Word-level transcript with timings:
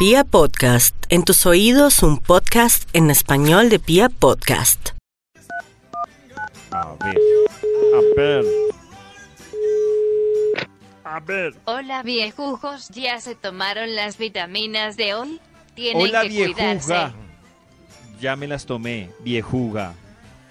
Pia 0.00 0.24
Podcast, 0.24 0.96
en 1.10 1.24
tus 1.24 1.44
oídos 1.44 2.02
un 2.02 2.16
podcast 2.16 2.88
en 2.94 3.10
español 3.10 3.68
de 3.68 3.78
Pia 3.78 4.08
Podcast. 4.08 4.92
A 6.70 6.94
ver. 7.04 7.18
A 7.92 8.16
ver. 8.16 8.44
A 11.04 11.20
ver. 11.20 11.54
Hola 11.66 12.02
viejujos, 12.02 12.88
¿ya 12.88 13.20
se 13.20 13.34
tomaron 13.34 13.94
las 13.94 14.16
vitaminas 14.16 14.96
de 14.96 15.12
hoy? 15.12 15.38
Tienen 15.74 16.08
Hola 16.08 16.22
que 16.22 16.28
viejuga. 16.28 16.54
cuidarse. 16.54 17.14
Ya 18.22 18.36
me 18.36 18.46
las 18.46 18.64
tomé. 18.64 19.10
Viejuga. 19.20 19.92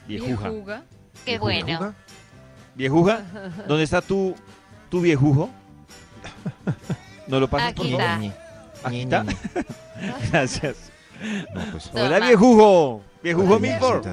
Viejuja. 0.07 0.49
Viejuga. 0.49 0.83
Qué 1.25 1.39
bueno. 1.39 1.95
Viejuja. 2.75 3.23
¿Dónde 3.67 3.83
está 3.83 4.03
tu, 4.03 4.35
tu 4.91 5.01
viejujo? 5.01 5.49
¿No 7.27 7.39
lo 7.39 7.47
pasas 7.47 7.73
por 7.73 7.89
favor? 7.89 7.99
está. 7.99 8.38
Aquí 8.83 9.01
está. 9.01 9.25
Gracias. 10.31 10.75
No, 11.53 11.61
pues. 11.71 11.89
Hola 11.93 12.19
viejujo. 12.19 13.01
Viejujo 13.21 13.55
Hola, 13.55 13.59
Milford. 13.59 14.07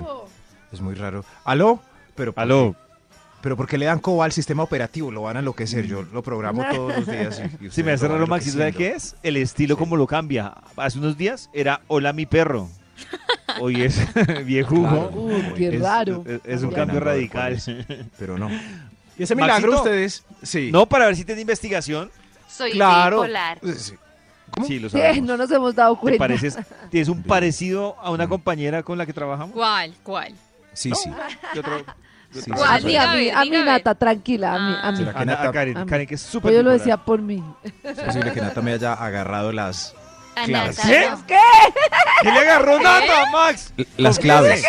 es 0.73 0.81
muy 0.81 0.95
raro. 0.95 1.25
¿Aló? 1.45 1.81
Pero, 2.15 2.33
¿por 2.33 2.43
Aló. 2.43 2.73
qué? 2.73 2.87
Pero 3.43 3.57
¿por 3.57 3.69
qué 3.69 3.79
le 3.79 3.87
dan 3.87 4.01
coba 4.01 4.25
al 4.25 4.33
sistema 4.33 4.65
operativo? 4.65 5.13
Lo 5.13 5.23
van 5.23 5.37
a 5.37 5.39
enloquecer. 5.41 5.87
Yo 5.87 6.03
lo 6.03 6.23
programo 6.23 6.65
todos 6.75 6.97
los 6.97 7.07
días. 7.07 7.41
y- 7.61 7.67
y 7.67 7.71
Si 7.71 7.85
me 7.85 7.93
hace 7.93 8.09
raro, 8.09 8.27
Maxi, 8.27 8.51
¿sabe 8.51 8.65
enloqueciendo. 8.69 8.93
qué 8.95 8.97
es? 8.97 9.17
El 9.23 9.37
estilo 9.37 9.77
Sí. 9.77 9.79
como 9.79 9.97
lo 9.97 10.07
cambia. 10.09 10.55
Hace 10.77 10.99
unos 10.99 11.17
días 11.17 11.49
era 11.53 11.81
Hola 11.87 12.13
mi 12.13 12.27
perro. 12.27 12.69
Hoy 13.61 13.83
es 13.83 14.01
viejujo. 14.45 15.11
Claro. 15.11 15.11
Uy, 15.21 15.45
qué 15.57 15.69
Es- 15.77 15.81
raro. 15.81 16.25
Es, 16.27 16.41
es 16.45 16.63
un 16.65 16.73
cambio 16.73 16.99
radical. 16.99 17.63
Pero 18.19 18.37
no. 18.37 18.51
¿Y 19.19 19.23
ese 19.23 19.37
milagro 19.37 19.71
Maxito. 19.73 19.77
ustedes? 19.83 20.25
Sí. 20.43 20.71
No, 20.73 20.87
para 20.87 21.07
ver 21.07 21.15
si 21.15 21.25
tiene 21.25 21.43
investigación. 21.43 22.11
Soy 22.49 22.73
claro. 22.73 23.21
bipolar. 23.23 23.61
Sí. 23.77 23.95
¿Cómo? 24.51 24.67
Sí, 24.67 24.79
lo 24.79 24.89
sabemos. 24.91 25.23
no 25.27 25.37
nos 25.37 25.51
hemos 25.51 25.75
dado 25.75 25.95
¿Te 25.95 26.01
cuenta. 26.01 26.19
pareces, 26.19 26.59
tienes 26.91 27.09
un 27.09 27.23
parecido 27.25 27.97
a 28.01 28.11
una 28.11 28.29
compañera 28.29 28.83
con 28.83 28.99
la 28.99 29.07
que 29.07 29.13
trabajamos? 29.13 29.55
¿Cuál? 29.55 29.95
¿Cuál? 30.03 30.35
Sí, 30.73 30.93
sí. 30.95 31.11
¿Qué 31.53 31.61
otro? 31.61 31.79
Sí, 32.33 32.43
sí, 32.43 32.51
¿Cuál? 32.51 32.83
sí. 32.83 32.89
Sí, 32.89 32.97
a 32.97 33.13
mí, 33.15 33.31
a 33.31 33.41
mí 33.45 33.49
a 33.57 33.59
ver. 33.59 33.65
Nata, 33.65 33.95
tranquila, 33.95 34.55
a 34.55 34.59
mí, 34.59 34.77
a 34.83 34.91
mí. 34.93 34.97
¿Será 34.99 35.15
que 35.15 35.25
Nata- 35.27 35.49
a 35.49 35.53
Karen, 35.53 35.77
a 35.79 35.85
mí. 35.85 35.91
Karen, 35.91 36.07
que 36.07 36.15
es 36.17 36.21
súper 36.23 36.43
Pues 36.43 36.55
yo 36.57 36.63
lo 36.63 36.71
decía 36.71 36.97
por 36.99 37.23
mí. 37.23 37.43
Es 37.83 37.99
posible 37.99 38.33
que 38.33 38.41
Nata 38.41 38.61
me 38.63 38.73
haya 38.73 38.93
agarrado 38.93 39.53
las, 39.53 39.95
Claves. 40.45 40.77
Nata, 40.77 40.89
¿Qué? 40.89 41.07
no. 41.11 41.27
¿Qué 42.23 42.31
le 42.33 42.39
agarró 42.41 42.79
Nata, 42.79 43.31
Max? 43.33 43.73
las 43.97 44.19
qué? 44.19 44.23
claves. 44.25 44.63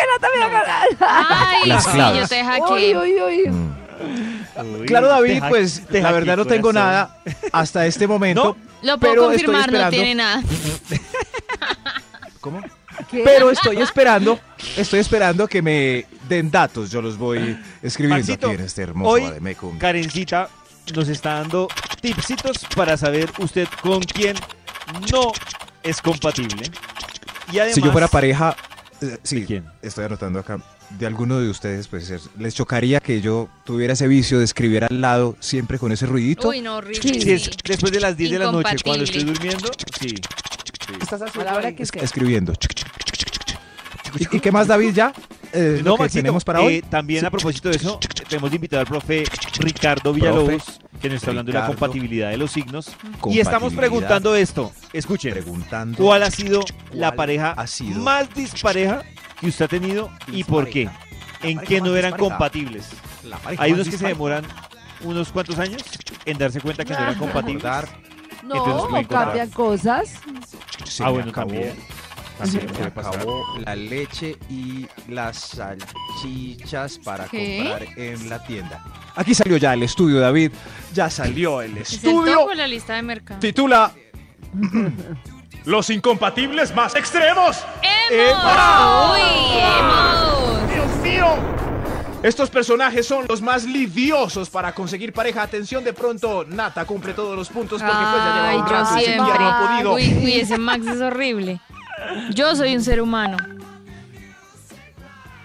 Ay, 1.00 1.68
Las 1.68 1.84
sí, 1.84 1.90
claves. 1.90 2.20
yo 2.22 2.28
te 2.28 2.40
Uy, 2.40 2.46
hackeé. 2.46 2.96
uy, 2.98 3.20
uy. 3.22 3.48
Mm. 3.50 4.84
Claro, 4.86 5.08
David, 5.08 5.42
Te 5.42 5.48
pues 5.48 5.86
te 5.86 6.00
la 6.00 6.12
verdad 6.12 6.36
no 6.36 6.44
tengo 6.46 6.72
nada 6.72 7.18
hasta 7.52 7.84
este 7.86 8.06
momento. 8.06 8.56
Lo 8.82 8.98
puedo 8.98 9.12
Pero 9.14 9.30
estoy 9.32 9.44
confirmar, 9.46 9.72
no 9.72 9.78
esperando. 9.78 9.90
tiene 9.90 10.14
nada. 10.14 10.42
¿Cómo? 12.40 12.62
¿Qué? 13.10 13.22
Pero 13.24 13.50
estoy 13.50 13.76
esperando, 13.78 14.38
estoy 14.76 15.00
esperando 15.00 15.46
que 15.46 15.62
me 15.62 16.06
den 16.28 16.50
datos. 16.50 16.90
Yo 16.90 17.00
los 17.00 17.16
voy 17.16 17.58
escribiendo 17.82 18.26
Maxito, 18.26 18.46
aquí 18.48 18.56
en 18.56 18.60
este 18.64 18.82
hermoso 18.82 19.10
hoy. 19.10 19.56
Karencita 19.78 20.48
nos 20.94 21.08
está 21.08 21.34
dando 21.34 21.68
tipsitos 22.00 22.58
para 22.74 22.96
saber 22.96 23.30
usted 23.38 23.68
con 23.82 24.00
quién 24.00 24.36
no 25.12 25.32
es 25.82 26.00
compatible. 26.02 26.70
Y 27.52 27.58
además, 27.58 27.74
Si 27.74 27.82
yo 27.82 27.92
fuera 27.92 28.08
pareja, 28.08 28.56
eh, 29.00 29.18
sí, 29.22 29.40
¿De 29.40 29.46
quién? 29.46 29.66
estoy 29.82 30.04
anotando 30.04 30.38
acá, 30.40 30.58
de 30.90 31.06
alguno 31.06 31.38
de 31.40 31.48
ustedes, 31.50 31.86
pues 31.88 32.08
es- 32.10 32.28
les 32.38 32.54
chocaría 32.54 33.00
que 33.00 33.20
yo 33.20 33.48
tuviera 33.64 33.92
ese 33.92 34.08
vicio 34.08 34.38
de 34.38 34.44
escribir 34.44 34.84
al 34.84 35.00
lado 35.00 35.36
siempre 35.40 35.78
con 35.78 35.92
ese 35.92 36.06
ruidito. 36.06 36.48
Uy, 36.48 36.60
no, 36.60 36.76
horrible. 36.76 37.00
Sí. 37.02 37.20
si 37.20 37.30
es 37.32 37.50
después 37.64 37.92
de 37.92 38.00
las 38.00 38.16
10 38.16 38.30
de 38.30 38.38
la 38.38 38.50
noche 38.50 38.76
cuando 38.82 39.04
estoy 39.04 39.24
durmiendo, 39.24 39.70
sí. 40.00 40.14
Estás 41.00 41.20
A 41.22 41.44
la 41.44 41.54
hora 41.54 41.72
que 41.74 41.82
Es- 41.82 41.90
sea. 41.92 42.02
escribiendo. 42.02 42.52
¿Y, 44.18 44.36
y 44.36 44.40
qué 44.40 44.50
más, 44.50 44.66
David, 44.66 44.92
ya? 44.94 45.12
Eh, 45.52 45.80
No, 45.82 45.90
lo 45.90 45.96
que 45.96 46.02
Maxito, 46.04 46.22
tenemos 46.22 46.44
para 46.44 46.60
eh, 46.60 46.64
hoy. 46.66 46.82
también 46.82 47.20
Sí. 47.20 47.26
a 47.26 47.30
propósito 47.30 47.68
de 47.68 47.76
eso, 47.76 48.00
tenemos 48.28 48.50
de 48.50 48.56
invitar 48.56 48.80
al 48.80 48.86
profe 48.86 49.24
Ricardo 49.58 50.12
Villalobos, 50.14 50.62
que 51.00 51.08
nos 51.08 51.16
está 51.16 51.30
hablando 51.30 51.52
de 51.52 51.58
la 51.58 51.66
compatibilidad 51.66 52.30
de 52.30 52.36
los 52.38 52.50
signos. 52.52 52.90
Y 53.26 53.38
estamos 53.40 53.74
preguntando 53.74 54.34
esto. 54.34 54.72
Escuchen, 54.92 55.32
Preguntando. 55.32 56.02
¿cuál 56.02 56.22
ha 56.22 56.30
sido 56.30 56.60
la 56.92 57.08
¿Cuál 57.08 57.16
pareja 57.16 57.50
ha 57.52 57.66
sido? 57.66 58.00
más 58.00 58.32
dispareja 58.34 59.02
que 59.40 59.46
usted 59.48 59.64
ha 59.64 59.68
tenido 59.68 60.10
y 60.28 60.44
por 60.44 60.68
qué? 60.68 60.88
¿En 61.42 61.58
qué 61.60 61.80
no 61.80 61.94
eran 61.96 62.16
compatibles? 62.16 62.88
Hay 63.58 63.72
unos 63.72 63.88
que 63.88 63.98
se 63.98 64.06
demoran 64.08 64.44
unos 65.02 65.30
cuantos 65.30 65.58
años 65.58 65.82
en 66.24 66.38
darse 66.38 66.60
cuenta 66.60 66.84
que 66.84 66.92
no 66.92 66.98
eran 67.00 67.14
compatibles. 67.16 67.64
No, 68.42 68.54
Entonces, 68.56 68.90
comprar. 68.90 69.24
cambian 69.26 69.50
cosas. 69.50 70.14
se 70.84 71.04
ah, 71.04 71.10
bueno, 71.10 71.30
acabó- 71.30 71.50
también. 71.52 71.74
Se 72.44 72.60
me 72.60 72.86
acabó 72.86 73.44
la 73.64 73.74
leche 73.74 74.36
y 74.48 74.86
las 75.08 75.36
salchichas 75.38 76.98
para 77.00 77.24
¿Qué? 77.26 77.58
comprar 77.58 77.98
en 77.98 78.28
la 78.30 78.44
tienda. 78.46 78.84
Aquí 79.16 79.34
salió 79.34 79.56
ya 79.56 79.74
el 79.74 79.82
estudio, 79.82 80.20
David. 80.20 80.52
Ya 80.94 81.10
salió 81.10 81.60
el 81.62 81.76
¿Es 81.78 81.90
el 81.90 81.96
estudio. 81.96 82.44
o 82.44 82.54
la 82.54 82.68
lista 82.68 82.94
de 82.94 83.02
mercado? 83.02 83.40
Titula 83.40 83.92
Los 85.68 85.90
incompatibles 85.90 86.74
más 86.74 86.94
extremos. 86.94 87.58
¡Emos! 88.10 89.12
¡Uy, 89.12 89.58
emos! 89.60 90.72
Dios 90.72 90.96
mío. 91.02 91.26
Estos 92.22 92.48
personajes 92.48 93.06
son 93.06 93.26
los 93.28 93.42
más 93.42 93.64
lidiosos 93.64 94.48
para 94.48 94.72
conseguir 94.74 95.12
pareja. 95.12 95.42
Atención, 95.42 95.84
de 95.84 95.92
pronto 95.92 96.46
Nata 96.48 96.86
cumple 96.86 97.12
todos 97.12 97.36
los 97.36 97.50
puntos 97.50 97.82
porque 97.82 97.96
pues 97.96 98.22
ya 98.24 98.34
lleva 98.34 98.48
Ay, 98.48 98.56
un 98.56 98.66
yo 98.66 98.72
rato 98.72 98.96
y 98.98 99.00
siempre. 99.04 99.26
ya 99.34 99.38
no 99.38 99.48
ha 99.48 99.68
podido. 99.68 99.92
Uy, 99.92 100.18
uy, 100.24 100.40
ese 100.40 100.56
Max 100.56 100.86
es 100.86 101.00
horrible. 101.02 101.60
Yo 102.30 102.56
soy 102.56 102.74
un 102.74 102.82
ser 102.82 103.02
humano. 103.02 103.36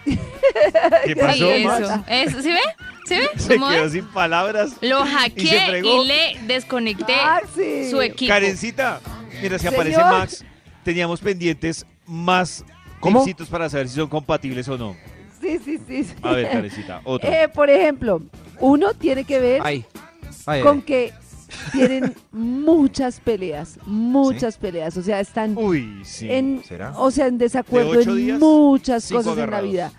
¿Qué 1.06 1.16
pasó, 1.18 1.54
Sí, 1.54 1.66
Max? 1.66 1.82
eso. 1.82 2.04
Eso, 2.08 2.42
¿Sí 2.42 2.52
ve? 2.54 2.60
¿Sí 3.08 3.16
ve? 3.18 3.30
Se 3.36 3.56
¿Cómo 3.56 3.68
quedó 3.70 3.86
es? 3.88 3.92
sin 3.92 4.06
palabras. 4.06 4.72
Lo 4.80 5.06
Y 5.06 5.10
se 5.10 5.16
hackeé 5.16 5.68
fregó. 5.68 6.02
y, 6.02 6.08
le 6.08 6.40
desconecté 6.44 7.16
Maxi. 7.18 7.92
su 7.92 8.02
equipo. 8.02 8.30
Karencita, 8.34 9.02
mientras 9.44 9.62
que 9.62 9.68
aparece 9.68 9.98
Señor. 9.98 10.12
Max, 10.12 10.46
teníamos 10.84 11.20
pendientes 11.20 11.86
más 12.06 12.64
¿Cómo? 13.00 13.20
tipsitos 13.20 13.50
para 13.50 13.70
saber 13.70 13.90
si 13.90 13.96
son 13.96 14.08
compatibles 14.08 14.68
o 14.68 14.78
no. 14.78 14.96
Sí, 15.42 15.60
sí, 15.64 15.78
sí. 15.86 16.04
sí. 16.06 16.14
A 16.22 16.32
ver, 16.32 16.50
Karencita, 16.50 17.02
otro. 17.04 17.30
Eh, 17.34 17.50
por 17.54 17.70
ejemplo, 17.70 18.22
uno 18.60 18.94
tiene 18.94 19.26
que 19.26 19.40
ver 19.40 19.62
Ay, 19.64 19.86
ay, 20.46 20.62
con 20.62 20.78
ay. 20.78 20.84
que 20.84 21.14
tienen 21.74 22.16
muchas 22.32 23.20
peleas, 23.20 23.78
muchas 23.86 24.58
peleas, 24.58 24.96
o 24.96 25.02
sea, 25.04 25.20
están 25.20 25.58
Uy, 25.58 26.02
sí. 26.06 26.32
en, 26.32 26.64
¿Será? 26.64 26.94
o 26.98 27.12
sea, 27.12 27.28
en 27.28 27.38
desacuerdo 27.38 27.94
De 27.94 28.04
en 28.04 28.16
días, 28.16 28.40
muchas 28.40 29.12
cosas 29.12 29.34
en 29.34 29.38
la 29.38 29.44
agarrados. 29.44 29.70
vida. 29.72 29.92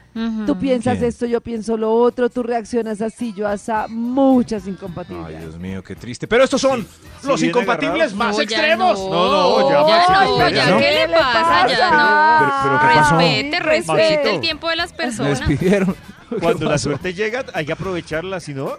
Tú 0.46 0.56
piensas 0.60 0.98
¿Quién? 0.98 1.08
esto, 1.08 1.26
yo 1.26 1.40
pienso 1.40 1.76
lo 1.76 1.92
otro, 1.92 2.30
tú 2.30 2.44
reaccionas 2.44 3.00
así, 3.02 3.32
yo 3.36 3.48
asa, 3.48 3.86
muchas 3.88 4.64
Ay, 4.64 4.70
incompatibilidades. 4.70 5.40
Dios 5.40 5.58
mío, 5.58 5.82
qué 5.82 5.96
triste. 5.96 6.28
Pero 6.28 6.44
estos 6.44 6.60
son 6.60 6.82
Sí, 7.20 7.26
Los 7.26 7.42
incompatibles 7.42 8.12
agarrados. 8.12 8.14
más 8.14 8.36
No, 8.36 8.42
ya 8.44 8.56
extremos. 8.58 8.98
No, 9.00 9.10
No, 9.10 9.58
no, 9.60 9.68
ya, 9.88 10.06
ya 10.06 10.24
no, 10.24 10.48
ya, 10.50 10.70
¿no? 10.70 10.78
¿qué 10.78 10.90
le 11.08 11.08
pasa? 11.16 11.66
Ya 11.68 11.90
no. 11.90 12.38
Pero- 12.38 12.52
pero 12.62 12.78
¿qué 12.80 12.94
pasó? 13.00 13.16
Respete, 13.18 13.60
respete 13.60 13.92
Maxito. 13.92 14.28
el 14.30 14.40
tiempo 14.40 14.68
de 14.70 14.76
las 14.76 14.92
personas. 14.92 15.40
Cuando 16.40 16.58
¿Qué 16.60 16.64
la 16.66 16.78
suerte 16.78 17.12
llega, 17.14 17.44
hay 17.52 17.66
que 17.66 17.72
aprovecharla, 17.72 18.38
si 18.38 18.54
no, 18.54 18.70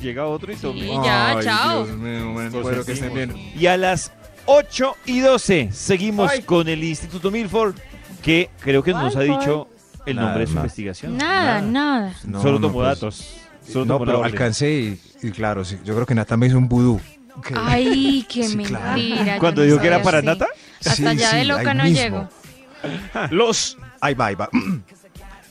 llega 0.00 0.26
otro 0.26 0.52
y 0.52 0.56
tome. 0.56 0.80
Sí. 0.80 0.88
ya, 1.04 1.36
Ay, 1.38 1.44
chao. 1.44 1.84
Dios 1.84 1.96
mío, 1.98 2.32
bueno, 2.32 2.50
Lo 2.50 2.62
bueno, 2.62 2.84
que 2.84 2.92
estén 2.92 3.14
bien. 3.14 3.34
Y 3.56 3.66
a 3.66 3.76
las 3.76 4.12
8 4.46 4.96
y 5.06 5.20
12 5.20 5.70
seguimos 5.72 6.30
Ay. 6.30 6.42
con 6.42 6.68
el 6.68 6.82
Instituto 6.82 7.30
Milford, 7.30 7.74
que 8.22 8.50
creo 8.60 8.82
que 8.82 8.92
no 8.92 9.02
nos 9.02 9.16
ha 9.16 9.20
dicho 9.20 9.68
el 10.06 10.16
Nada, 10.16 10.28
nombre 10.28 10.40
de 10.42 10.46
su 10.48 10.54
nada. 10.54 10.64
investigación. 10.66 11.16
Nada, 11.16 11.60
nada. 11.60 12.14
No, 12.24 12.40
Solo 12.42 12.58
no, 12.58 12.66
tomó 12.68 12.74
pues, 12.80 12.88
datos. 12.88 13.36
Solo 13.70 13.84
No, 13.84 13.98
pero 13.98 14.24
alcancé 14.24 14.72
y, 14.72 15.00
y 15.22 15.30
claro, 15.30 15.64
sí, 15.64 15.78
yo 15.84 15.94
creo 15.94 16.06
que 16.06 16.14
Nata 16.14 16.36
me 16.36 16.46
hizo 16.46 16.58
un 16.58 16.68
vudú. 16.68 17.00
Ay, 17.54 18.26
qué 18.28 18.44
Sí, 18.44 18.56
mentira. 18.56 19.38
Cuando 19.38 19.60
no 19.62 19.66
dijo 19.66 19.80
que 19.80 19.86
era 19.86 20.02
para. 20.02 20.22
Nata, 20.22 20.46
Hasta 20.80 20.94
Sí, 20.94 21.06
allá 21.06 21.34
de 21.34 21.44
loca 21.44 21.74
no 21.74 21.84
mismo. 21.84 21.98
llego. 21.98 22.28
Los, 23.30 23.76
Ahí 24.00 24.14
va, 24.14 24.26
ahí 24.26 24.34
va. 24.34 24.48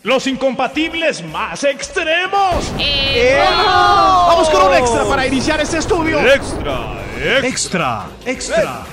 los 0.04 0.28
incompatibles 0.28 1.24
más 1.25 1.63
extremos. 1.63 2.72
¡Emo! 2.78 3.66
Vamos 3.66 4.50
con 4.50 4.68
un 4.68 4.74
extra 4.75 5.04
para 5.06 5.28
iniciar 5.28 5.60
este 5.62 5.78
estudio. 5.78 6.19
extra, 6.19 7.01
Extra, 7.44 8.06
extra. 8.25 8.84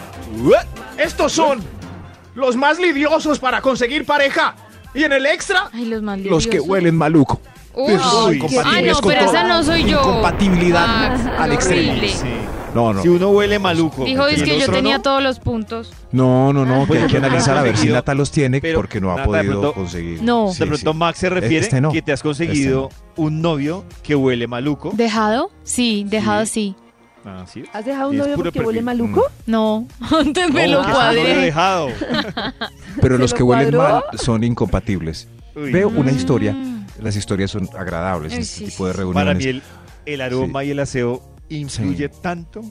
Estos 0.98 1.32
son 1.32 1.62
los 2.34 2.56
más 2.56 2.78
lidiosos 2.78 3.38
para 3.38 3.60
conseguir 3.60 4.04
pareja. 4.04 4.54
Y 4.94 5.04
en 5.04 5.12
el 5.12 5.26
extra, 5.26 5.68
Ay, 5.72 5.84
los 5.84 6.02
más 6.02 6.18
Los 6.20 6.46
que 6.46 6.58
huelen 6.58 6.96
maluco. 6.96 7.40
Uy, 7.74 7.92
Uy, 7.92 8.36
incompatibles 8.36 8.66
Ay, 8.74 8.84
no, 8.86 9.00
con 9.00 9.08
pero 9.12 9.24
todo. 9.26 9.34
esa 9.34 9.44
no 9.44 9.62
soy 9.62 9.84
yo. 9.84 10.00
Incompatibilidad 10.00 10.86
Max, 10.86 11.20
al 11.38 11.52
extremo. 11.52 12.00
Sí. 12.00 12.16
No, 12.76 12.92
no. 12.94 13.02
Si 13.02 13.08
uno 13.08 13.30
huele 13.30 13.58
maluco. 13.58 14.04
Dijo, 14.04 14.26
es 14.26 14.42
que 14.42 14.58
yo 14.60 14.66
tenía 14.70 14.98
no, 14.98 15.02
todos 15.02 15.22
los 15.22 15.38
puntos. 15.40 15.92
No, 16.12 16.52
no, 16.52 16.64
no, 16.64 16.82
que 16.82 16.86
Pues 16.86 17.02
hay 17.02 17.08
que 17.08 17.16
analizar 17.16 17.56
a 17.56 17.62
ver 17.62 17.76
si 17.76 17.88
Nata 17.88 18.14
los 18.14 18.30
tiene 18.30 18.60
pero 18.60 18.78
porque 18.78 19.00
no 19.00 19.10
ha 19.12 19.16
Nata 19.16 19.26
podido 19.26 19.60
pronto- 19.60 19.72
conseguir. 19.74 20.22
No. 20.22 20.50
Sí, 20.52 20.60
de 20.60 20.66
pronto 20.66 20.92
sí. 20.92 20.98
Max 20.98 21.18
se 21.18 21.30
refiere 21.30 21.64
Este 21.64 21.80
no. 21.80 21.90
que 21.92 22.02
te 22.02 22.12
has 22.12 22.22
conseguido 22.22 22.90
un 23.16 23.40
novio 23.42 23.84
que 24.02 24.14
huele 24.14 24.46
maluco. 24.46 24.90
¿Dejado? 24.94 25.50
Sí, 25.64 26.04
dejado 26.08 26.46
sí. 26.46 26.74
Ah, 27.24 27.44
¿sí? 27.52 27.64
¿Has 27.72 27.84
dejado 27.84 28.10
un 28.10 28.18
novio 28.18 28.36
porque 28.36 28.60
huele 28.60 28.82
maluco? 28.82 29.24
No, 29.46 29.86
antes 30.16 30.52
me 30.52 30.68
lo 30.68 30.84
que 30.86 30.92
cuadré. 30.92 31.34
dejado. 31.36 31.88
Pero 33.00 33.16
¿Se 33.16 33.20
los 33.22 33.30
lo 33.32 33.36
que 33.36 33.42
huelen 33.42 33.74
cuadró? 33.74 34.04
mal 34.10 34.18
son 34.18 34.44
incompatibles. 34.44 35.26
Uy, 35.54 35.72
Veo 35.72 35.88
una 35.88 36.12
Mm. 36.12 36.16
historia. 36.16 36.56
Las 37.02 37.16
historias 37.16 37.50
son 37.50 37.68
agradables 37.76 38.32
en 38.32 38.40
este 38.40 38.58
sí, 38.58 38.64
tipo 38.66 38.86
de 38.86 38.92
reuniones. 38.92 39.24
Para 39.24 39.34
mí 39.34 39.44
el, 39.44 39.62
el 40.06 40.20
aroma 40.20 40.64
y 40.64 40.70
el 40.70 40.78
aseo 40.78 41.22
influye 41.48 42.08
Sí. 42.12 42.18
tanto. 42.22 42.62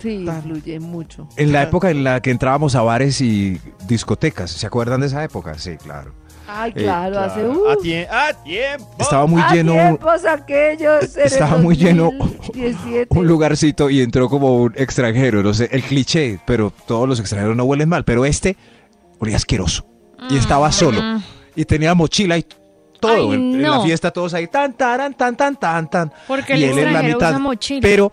Sí, 0.00 0.22
Tan- 0.26 0.36
influye 0.36 0.80
mucho. 0.80 1.28
En 1.36 1.52
la 1.52 1.62
época 1.62 1.90
en 1.90 2.04
la 2.04 2.20
que 2.20 2.30
entrábamos 2.30 2.74
a 2.74 2.82
bares 2.82 3.20
y 3.20 3.58
discotecas, 3.88 4.50
¿se 4.50 4.66
acuerdan 4.66 5.00
de 5.00 5.06
esa 5.06 5.24
época? 5.24 5.56
Sí, 5.58 5.76
claro. 5.76 6.12
Ay, 6.46 6.72
Eh, 6.76 6.82
claro, 6.82 7.20
hace 7.20 7.42
uh, 7.48 7.68
A, 7.70 7.76
tie- 7.76 8.06
a 8.10 8.34
tiempo. 8.44 8.90
Estaba 8.98 9.24
muy 9.26 9.40
a 9.40 9.50
lleno 9.54 9.72
tiempos 9.72 10.26
aquellos. 10.26 11.16
Estaba 11.16 11.56
muy 11.56 11.74
lleno 11.74 12.10
2017. 12.18 13.18
un 13.18 13.26
lugarcito 13.26 13.88
y 13.88 14.02
entró 14.02 14.28
como 14.28 14.56
un 14.62 14.74
extranjero, 14.76 15.42
no 15.42 15.54
sé, 15.54 15.70
el 15.72 15.82
cliché, 15.82 16.38
pero 16.46 16.70
todos 16.86 17.08
los 17.08 17.18
extranjeros 17.18 17.56
no 17.56 17.64
huelen 17.64 17.88
mal, 17.88 18.04
pero 18.04 18.26
este 18.26 18.58
olía 19.20 19.36
asqueroso 19.36 19.86
y 20.28 20.36
estaba 20.36 20.70
solo 20.70 21.00
Mm. 21.00 21.22
y 21.56 21.64
tenía 21.64 21.94
mochila 21.94 22.36
y 22.36 22.44
todo 23.00 23.30
Ay, 23.30 23.36
en, 23.36 23.54
en 23.56 23.62
la 23.62 23.80
fiesta 23.82 24.10
todos 24.10 24.34
ahí 24.34 24.46
tan 24.46 24.72
tan 24.72 25.14
tan 25.14 25.36
tan 25.36 25.56
tan 25.56 25.90
tan 25.90 26.12
Porque 26.26 26.54
el 26.54 26.60
y 26.60 26.64
él 26.64 26.78
en 26.78 26.92
la 26.92 27.02
mitad, 27.02 27.30
usa 27.30 27.38
mochila. 27.38 27.80
pero 27.82 28.10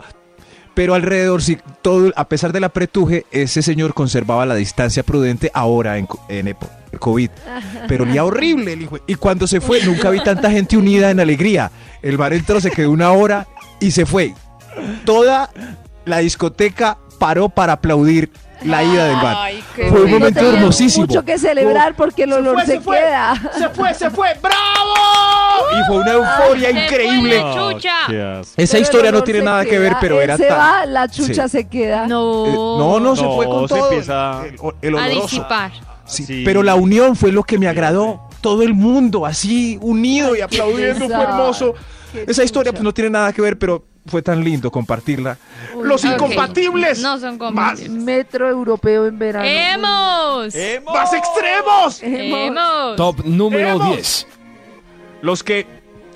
pero 0.74 0.94
alrededor 0.94 1.42
sí 1.42 1.58
todo 1.82 2.10
a 2.16 2.28
pesar 2.28 2.52
de 2.52 2.60
la 2.60 2.68
pretuje 2.70 3.26
ese 3.30 3.60
señor 3.62 3.92
conservaba 3.94 4.46
la 4.46 4.54
distancia 4.54 5.02
prudente 5.02 5.50
ahora 5.54 5.98
en, 5.98 6.08
en 6.28 6.48
época 6.48 6.72
COVID, 6.98 7.30
pero 7.88 8.04
olía 8.04 8.22
horrible 8.24 8.74
el 8.74 8.82
hijo. 8.82 8.98
Y 9.06 9.14
cuando 9.14 9.46
se 9.46 9.60
fue 9.62 9.82
nunca 9.82 10.10
vi 10.10 10.20
tanta 10.22 10.50
gente 10.50 10.76
unida 10.76 11.10
en 11.10 11.20
alegría. 11.20 11.70
El 12.02 12.18
bar 12.18 12.34
entró, 12.34 12.60
se 12.60 12.70
quedó 12.70 12.90
una 12.90 13.12
hora 13.12 13.46
y 13.80 13.92
se 13.92 14.04
fue. 14.04 14.34
Toda 15.06 15.50
la 16.04 16.18
discoteca 16.18 16.98
paró 17.18 17.48
para 17.48 17.74
aplaudir 17.74 18.30
la 18.64 18.84
ida 18.84 19.06
del 19.06 19.16
bar. 19.16 19.36
Ay, 19.38 19.64
qué 19.74 19.88
Fue 19.88 20.02
un 20.02 20.10
momento 20.10 20.40
hermosísimo. 20.52 21.06
mucho 21.06 21.24
que 21.24 21.38
celebrar 21.38 21.94
porque 21.96 22.24
el 22.24 22.30
Se 22.30 22.36
olor 22.36 22.54
fue, 22.56 22.66
se, 22.66 22.72
se 22.72 22.80
fue. 22.80 22.98
queda. 22.98 23.34
Se 23.58 23.68
fue, 23.70 23.94
se 23.94 24.10
fue. 24.10 24.28
¡Bravo! 24.42 24.56
Y 25.80 25.84
fue 25.86 25.96
una 25.98 26.12
euforia 26.12 26.68
Se 26.68 26.72
fue 26.74 26.82
increíble. 26.84 27.42
la 27.42 27.54
chucha. 27.54 27.94
qué 28.08 28.22
asco. 28.22 28.52
Esa 28.56 28.78
historia 28.78 29.12
no 29.12 29.22
tiene 29.22 29.42
nada 29.42 29.64
que 29.64 29.78
ver, 29.78 29.96
pero 30.00 30.16
Él 30.18 30.24
era 30.24 30.36
se 30.36 30.46
tan... 30.46 30.58
va, 30.58 30.86
la 30.86 31.08
chucha 31.08 31.44
Sí. 31.48 31.58
se 31.58 31.68
queda. 31.68 32.06
No. 32.06 32.46
Eh, 32.46 32.52
no, 32.52 33.00
no, 33.00 33.16
se 33.16 33.22
No, 33.22 33.34
fue 33.36 33.46
con 33.46 33.68
se 33.68 33.74
todo. 33.74 33.88
empieza 33.90 34.42
el, 34.46 34.56
el 34.82 34.98
a 34.98 35.06
disipar. 35.08 35.72
Sí, 36.04 36.24
Sí. 36.24 36.42
Pero 36.44 36.62
la 36.62 36.74
unión 36.74 37.16
fue 37.16 37.32
lo 37.32 37.42
que 37.42 37.58
me 37.58 37.68
agradó. 37.68 38.20
Todo 38.40 38.62
el 38.62 38.74
mundo 38.74 39.24
así, 39.24 39.78
unido 39.80 40.34
y 40.36 40.40
aplaudiendo, 40.40 41.06
fue 41.06 41.22
hermoso. 41.22 41.74
Qué 42.12 42.24
Esa 42.26 42.42
historia 42.44 42.72
pues 42.72 42.82
no 42.82 42.92
tiene 42.92 43.08
nada 43.10 43.32
que 43.32 43.40
ver, 43.40 43.56
pero 43.58 43.84
fue 44.04 44.20
tan 44.20 44.42
lindo 44.42 44.68
compartirla. 44.70 45.38
Uy, 45.76 45.86
Los 45.88 46.04
incompatibles. 46.04 47.00
No 47.00 47.18
son 47.20 47.38
Más, 47.38 47.38
compatibles. 47.38 47.90
Metro 47.92 48.48
europeo 48.48 49.06
en 49.06 49.16
verano. 49.18 49.46
¡Hemos! 49.46 50.54
¡Emo! 50.56 50.92
más 50.92 51.12
extremos. 51.14 52.02
¡Hemos! 52.02 52.96
Top 52.96 53.24
número 53.24 53.68
¡Hemos! 53.68 53.86
10. 53.94 54.26
Los 55.22 55.42
que, 55.42 55.66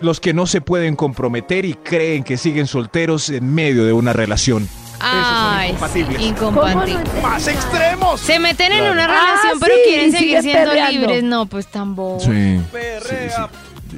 los 0.00 0.20
que 0.20 0.34
no 0.34 0.46
se 0.46 0.60
pueden 0.60 0.94
comprometer 0.96 1.64
y 1.64 1.74
creen 1.74 2.22
que 2.24 2.36
siguen 2.36 2.66
solteros 2.66 3.30
en 3.30 3.54
medio 3.54 3.84
de 3.84 3.92
una 3.92 4.12
relación. 4.12 4.68
Ay, 5.00 5.68
incompatibles. 5.70 6.22
sí, 6.22 6.34
¿Cómo 6.38 6.62
no 6.62 6.68
incompatibles. 6.68 7.22
Más 7.22 7.48
extremos. 7.48 8.20
Se 8.20 8.38
meten 8.38 8.72
en 8.72 8.90
una 8.90 9.04
Ah, 9.04 9.06
relación, 9.08 9.60
pero 9.60 9.74
sí, 9.74 9.80
quieren 9.88 10.12
seguir 10.12 10.40
siendo 10.42 10.70
perreando. 10.70 11.00
libres. 11.00 11.22
No, 11.22 11.46
pues 11.46 11.66
tan 11.70 11.94
bobo. 11.94 12.18
Sí. 12.20 12.60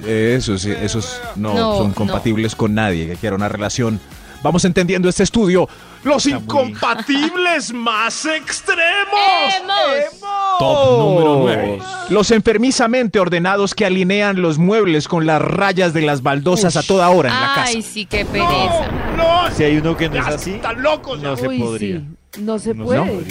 Eso 0.07 0.59
sí, 0.59 0.71
esos 0.71 1.21
no, 1.37 1.55
No, 1.55 1.77
son 1.79 1.89
no. 1.89 1.95
compatibles 1.95 2.55
con 2.55 2.75
nadie 2.75 3.07
que 3.07 3.17
quiera 3.17 3.35
una 3.37 3.49
relación. 3.49 4.01
Vamos 4.43 4.65
entendiendo 4.65 5.09
este 5.09 5.25
estudio. 5.25 5.69
Los 6.05 6.25
Está 6.27 6.39
muy- 6.39 6.45
incompatibles 6.45 7.73
más 7.73 8.25
extremos. 8.27 9.55
¡Hemos! 9.61 10.18
Top 10.59 10.99
número 10.99 11.39
9. 11.43 11.79
Los 12.11 12.31
enfermizamente 12.31 13.21
ordenados 13.21 13.75
que 13.75 13.85
alinean 13.87 14.41
los 14.43 14.59
muebles 14.59 15.09
con 15.09 15.27
las 15.27 15.41
rayas 15.43 15.93
de 15.93 16.03
las 16.03 16.23
baldosas 16.23 16.77
a 16.77 16.83
toda 16.83 17.09
hora 17.11 17.29
en 17.31 17.35
la 17.35 17.47
casa. 17.55 17.63
Ay, 17.77 17.83
sí, 17.83 18.07
qué 18.07 18.25
pereza. 18.25 18.89
No, 19.17 19.51
Si 19.55 19.65
hay 19.65 19.77
uno 19.77 19.97
que 19.97 20.09
no 20.09 20.17
es 20.17 20.27
así, 20.27 20.53
están 20.53 20.83
locos. 20.83 21.21
ya. 21.21 21.29
no 21.29 21.37
se 21.37 21.49
Uy, 21.49 21.59
podría. 21.59 21.99
sí, 21.99 22.41
no 22.43 22.59
se 22.59 22.75
No 22.75 22.85
se 22.89 22.97
puede. 23.01 23.25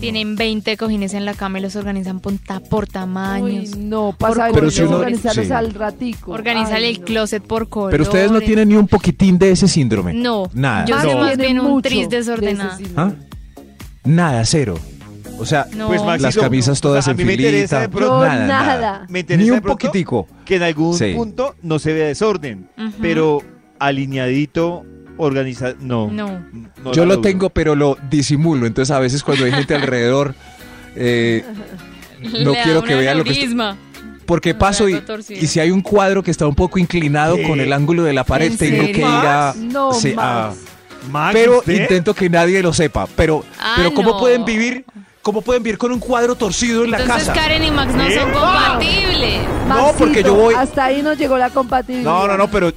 Tienen 0.00 0.34
20 0.34 0.78
cojines 0.78 1.12
en 1.12 1.26
la 1.26 1.34
cama 1.34 1.58
y 1.58 1.62
los 1.62 1.76
organizan 1.76 2.20
por, 2.20 2.32
ta- 2.38 2.60
por 2.60 2.84
Uy, 2.84 2.90
tamaños. 2.90 3.76
no, 3.76 4.14
pasa 4.18 4.44
Pero 4.46 4.54
pero 4.54 4.70
si 4.70 4.80
uno- 4.82 4.96
organizarlos 4.96 5.46
sí. 5.46 5.52
al 5.52 5.74
ratico. 5.74 6.32
Organízale 6.32 6.86
Ay, 6.86 6.94
el 6.94 7.00
no. 7.00 7.04
closet 7.04 7.42
por 7.42 7.68
color. 7.68 7.90
Pero 7.90 8.04
ustedes 8.04 8.30
no 8.30 8.40
tienen 8.40 8.68
ni 8.70 8.76
un 8.76 8.88
poquitín 8.88 9.38
de 9.38 9.50
ese 9.50 9.68
síndrome. 9.68 10.14
No. 10.14 10.48
Nada. 10.54 10.86
Yo 10.86 10.98
soy 11.02 11.12
No. 11.12 11.18
más 11.20 11.36
bien 11.36 11.60
un 11.60 11.82
tris 11.82 12.08
de 12.08 12.16
desordenado. 12.16 12.78
¿Ah? 12.96 13.12
Nada, 14.04 14.42
cero. 14.46 14.78
O 15.40 15.46
sea, 15.46 15.66
No. 15.74 15.86
Pues, 15.88 16.02
Maxito, 16.02 16.26
las 16.26 16.36
camisas 16.36 16.80
todas 16.80 17.08
a 17.08 17.12
en 17.12 17.16
mí 17.16 17.24
me 17.24 17.36
filita. 17.36 17.88
pronto- 17.88 18.18
No, 18.18 18.24
nada, 18.26 18.46
nada. 18.46 18.66
nada. 18.66 19.06
Me 19.08 19.20
interesa 19.20 19.44
Ni 19.44 19.50
un 19.50 19.60
poquitico. 19.62 20.28
que 20.44 20.56
en 20.56 20.62
algún 20.62 20.96
Sí. 20.96 21.12
punto 21.14 21.54
no 21.62 21.78
se 21.78 21.92
vea 21.92 22.06
desorden, 22.06 22.68
Ujú. 22.78 22.92
pero 23.00 23.42
alineadito, 23.78 24.84
organizado, 25.16 25.74
no. 25.80 26.08
No. 26.10 26.40
no 26.82 26.92
Yo 26.92 27.04
lo 27.04 27.14
logro. 27.14 27.20
tengo, 27.22 27.50
pero 27.50 27.74
lo 27.74 27.96
disimulo. 28.10 28.66
Entonces, 28.66 28.94
a 28.94 28.98
veces 29.00 29.22
cuando 29.22 29.44
hay 29.44 29.52
gente 29.52 29.74
alrededor, 29.74 30.34
eh, 30.96 31.44
no 32.44 32.52
Le 32.52 32.62
quiero 32.62 32.82
que 32.82 32.94
vean 32.94 33.18
lo 33.18 33.24
que 33.24 33.32
estoy-. 33.32 33.76
Porque 34.26 34.54
paso 34.54 34.88
y, 34.88 35.02
y 35.30 35.46
si 35.48 35.58
hay 35.58 35.72
un 35.72 35.80
cuadro 35.80 36.22
que 36.22 36.30
está 36.30 36.46
un 36.46 36.54
poco 36.54 36.78
inclinado 36.78 37.34
¿Qué? 37.36 37.42
con 37.48 37.58
el 37.58 37.72
ángulo 37.72 38.04
de 38.04 38.12
la 38.12 38.22
pared, 38.22 38.52
¿En 38.52 38.56
tengo 38.58 38.84
que 38.92 39.00
ir 39.00 39.04
a... 39.04 39.54
No 39.58 39.92
sí, 39.92 40.14
a-. 40.16 40.52
Max, 41.10 41.32
pero 41.32 41.58
¿usted? 41.58 41.80
intento 41.82 42.14
que 42.14 42.28
nadie 42.30 42.62
lo 42.62 42.72
sepa. 42.72 43.08
Pero, 43.16 43.42
Ah, 43.58 43.72
pero 43.76 43.92
¿cómo 43.92 44.10
no. 44.10 44.18
pueden 44.18 44.44
vivir? 44.44 44.84
¿Cómo 45.22 45.42
pueden 45.42 45.62
vivir 45.62 45.76
con 45.78 45.92
un 45.92 45.98
cuadro 46.00 46.34
torcido 46.34 46.84
en 46.84 46.92
la 46.92 47.00
Entonces 47.00 47.28
casa? 47.28 47.40
Karen 47.40 47.62
y 47.62 47.70
Max 47.70 47.94
no 47.94 48.06
¿Qué? 48.06 48.14
son 48.18 48.32
compatibles. 48.32 49.40
No, 49.68 49.92
porque 49.98 50.22
yo 50.22 50.34
voy- 50.34 50.54
Hasta 50.54 50.86
ahí 50.86 51.02
nos 51.02 51.18
llegó 51.18 51.36
la 51.36 51.50
compatibilidad. 51.50 52.10
No, 52.10 52.26
no, 52.26 52.38
no, 52.38 52.50
pero, 52.50 52.72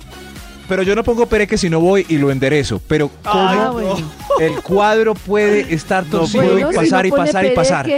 pero 0.68 0.84
yo 0.84 0.94
no 0.94 1.04
pongo 1.06 1.26
pereque 1.28 1.58
si 1.58 1.70
no 1.70 1.80
voy 1.80 2.06
y 2.10 2.18
lo 2.18 2.32
enderezo. 2.32 2.82
Pero 2.88 3.10
¿cómo 3.24 3.34
Ah, 3.40 3.70
bueno. 3.72 3.96
el 4.42 4.62
cuadro 4.62 5.16
puede 5.16 5.74
estar 5.74 6.04
torcido 6.04 6.44
Bueno, 6.44 6.70
y 6.70 6.74
si 6.74 6.78
pasar 6.80 7.04
no 7.04 7.08
y 7.08 7.12
pasar 7.12 7.46
y 7.46 7.50
pasar? 7.52 7.90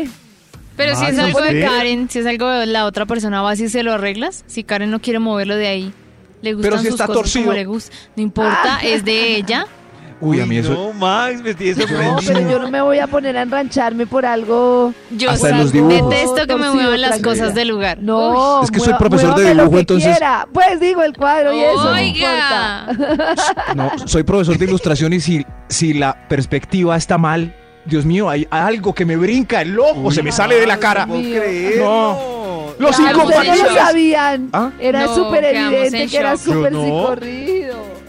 Pero 0.78 0.96
si 0.96 1.06
es 1.06 1.18
algo 1.18 1.42
de. 1.42 1.62
Karen, 1.62 2.10
si 2.10 2.20
es 2.20 2.26
algo 2.28 2.48
de 2.50 2.66
la 2.68 2.86
otra 2.86 3.06
persona, 3.08 3.42
vas 3.42 3.60
y 3.62 3.70
se 3.70 3.82
lo 3.82 3.94
arreglas. 3.94 4.44
Si 4.46 4.64
Karen 4.64 4.92
no 4.92 5.00
quiere 5.00 5.18
moverlo 5.20 5.56
de 5.56 5.68
ahí, 5.68 5.94
le 6.42 6.54
gustan 6.54 6.70
Pero 6.70 6.82
si 6.82 6.86
sus 6.88 6.94
está 6.96 7.08
cosas 7.08 7.22
torcido. 7.22 7.46
como 7.46 7.56
le 7.56 7.66
gusta. 7.66 7.96
No 8.16 8.22
importa, 8.22 8.80
es 8.84 9.04
de 9.04 9.36
ella. 9.38 9.66
Uy, 10.22 10.40
a 10.40 10.46
mí 10.46 10.58
eso... 10.58 10.74
No, 10.74 10.94
Max, 10.94 11.42
me 11.42 11.50
estoy 11.52 11.76
No, 11.76 12.18
pero 12.26 12.40
yo 12.50 12.60
no 12.60 12.72
me 12.72 12.82
voy 12.82 13.00
a 13.00 13.08
poner 13.08 13.36
a 13.38 13.42
enrancharme 13.42 14.08
por 14.08 14.26
algo. 14.26 14.94
Yo 15.12 15.30
Hasta 15.30 15.48
sí 15.48 15.54
en 15.54 15.60
los 15.60 15.72
dibujos. 15.74 16.10
detesto 16.10 16.48
que 16.48 16.56
me 16.56 16.70
muevan 16.72 17.02
las 17.02 17.22
cosas 17.22 17.54
del 17.54 17.68
lugar. 17.68 17.98
No, 18.02 18.64
Es 18.64 18.72
que 18.72 18.80
soy 18.80 18.94
profesor 18.94 19.36
de 19.36 19.54
dibujo, 19.54 19.78
entonces- 19.80 20.12
quiera. 20.18 20.48
Pues 20.54 20.80
digo 20.80 21.04
el 21.04 21.14
cuadro 21.16 21.54
y 21.54 21.60
eso. 21.60 21.84
no 21.84 21.92
Oiga. 21.92 22.88
importa. 22.90 23.36
No, 23.76 23.92
soy 24.08 24.24
profesor 24.24 24.58
de 24.58 24.66
ilustración 24.66 25.14
y 25.14 25.20
si, 25.20 25.46
si 25.68 25.94
la 25.94 26.28
perspectiva 26.30 26.96
está 26.96 27.18
mal, 27.18 27.54
Dios 27.86 28.06
mío, 28.06 28.30
hay 28.30 28.48
algo 28.50 28.94
que 28.96 29.06
me 29.06 29.16
brinca 29.18 29.62
el 29.62 29.78
ojo, 29.80 30.12
se 30.12 30.24
me 30.24 30.32
sale 30.32 30.56
de 30.56 30.66
la 30.66 30.78
cara. 30.78 31.06
No. 31.06 32.36
Los 32.78 32.96
Claro, 32.98 33.20
no 33.20 33.30
lo 33.30 33.74
sabían. 33.76 34.50
¿Ah? 34.52 34.70
Era 34.80 35.06
No, 35.06 35.16
súper 35.16 35.46
evidente 35.46 36.04
en 36.04 36.10
que 36.10 36.18
era 36.18 36.36
súper 36.36 36.74
Yo 36.74 36.80
no. 36.80 36.84
psicorrido. 36.84 37.55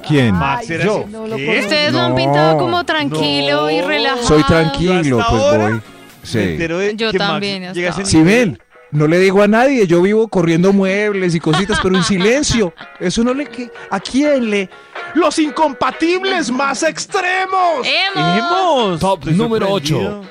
¿Quién? 0.06 0.34
Max, 0.34 0.70
¿era 0.70 0.84
yo. 0.84 0.98
Ustedes 1.04 1.92
lo 1.92 2.00
han 2.00 2.10
No. 2.10 2.16
pintado 2.16 2.58
como 2.58 2.84
tranquilo 2.84 3.70
y 3.70 3.78
No. 3.78 3.88
relajado. 3.88 4.22
Soy 4.26 4.42
tranquilo, 4.44 5.20
¿Hasta 5.20 5.30
pues 5.30 5.42
ahora? 5.42 5.64
voy. 5.64 5.72
Me 5.74 5.80
Sí. 6.22 6.38
entero 6.40 6.78
de 6.78 6.96
Yo 6.96 7.12
que 7.12 7.18
Max 7.18 7.30
también, 7.30 7.62
hasta 7.64 7.74
llega 7.74 7.88
a 7.88 7.90
ese 7.90 8.00
ahora. 8.00 8.10
Si 8.10 8.16
nivel. 8.18 8.48
ven, 8.50 8.62
no 8.92 9.06
le 9.06 9.18
digo 9.18 9.42
a 9.42 9.48
nadie, 9.48 9.86
yo 9.86 10.02
vivo 10.02 10.28
corriendo 10.28 10.72
muebles 10.72 11.34
y 11.34 11.40
cositas, 11.40 11.78
pero 11.82 11.96
en 11.96 12.02
silencio. 12.04 12.72
Eso 13.00 13.22
no 13.24 13.32
le... 13.34 13.46
que- 13.46 13.70
¿A 13.90 14.00
quién 14.00 14.50
le...? 14.50 14.68
Los 15.14 15.38
incompatibles 15.38 16.50
más 16.50 16.82
extremos. 16.82 17.86
¡Hemos! 17.86 18.38
¡Hemos! 18.38 19.00
Top 19.00 19.20
Estoy 19.20 19.34
número 19.34 19.66
sorprendido. 19.68 20.24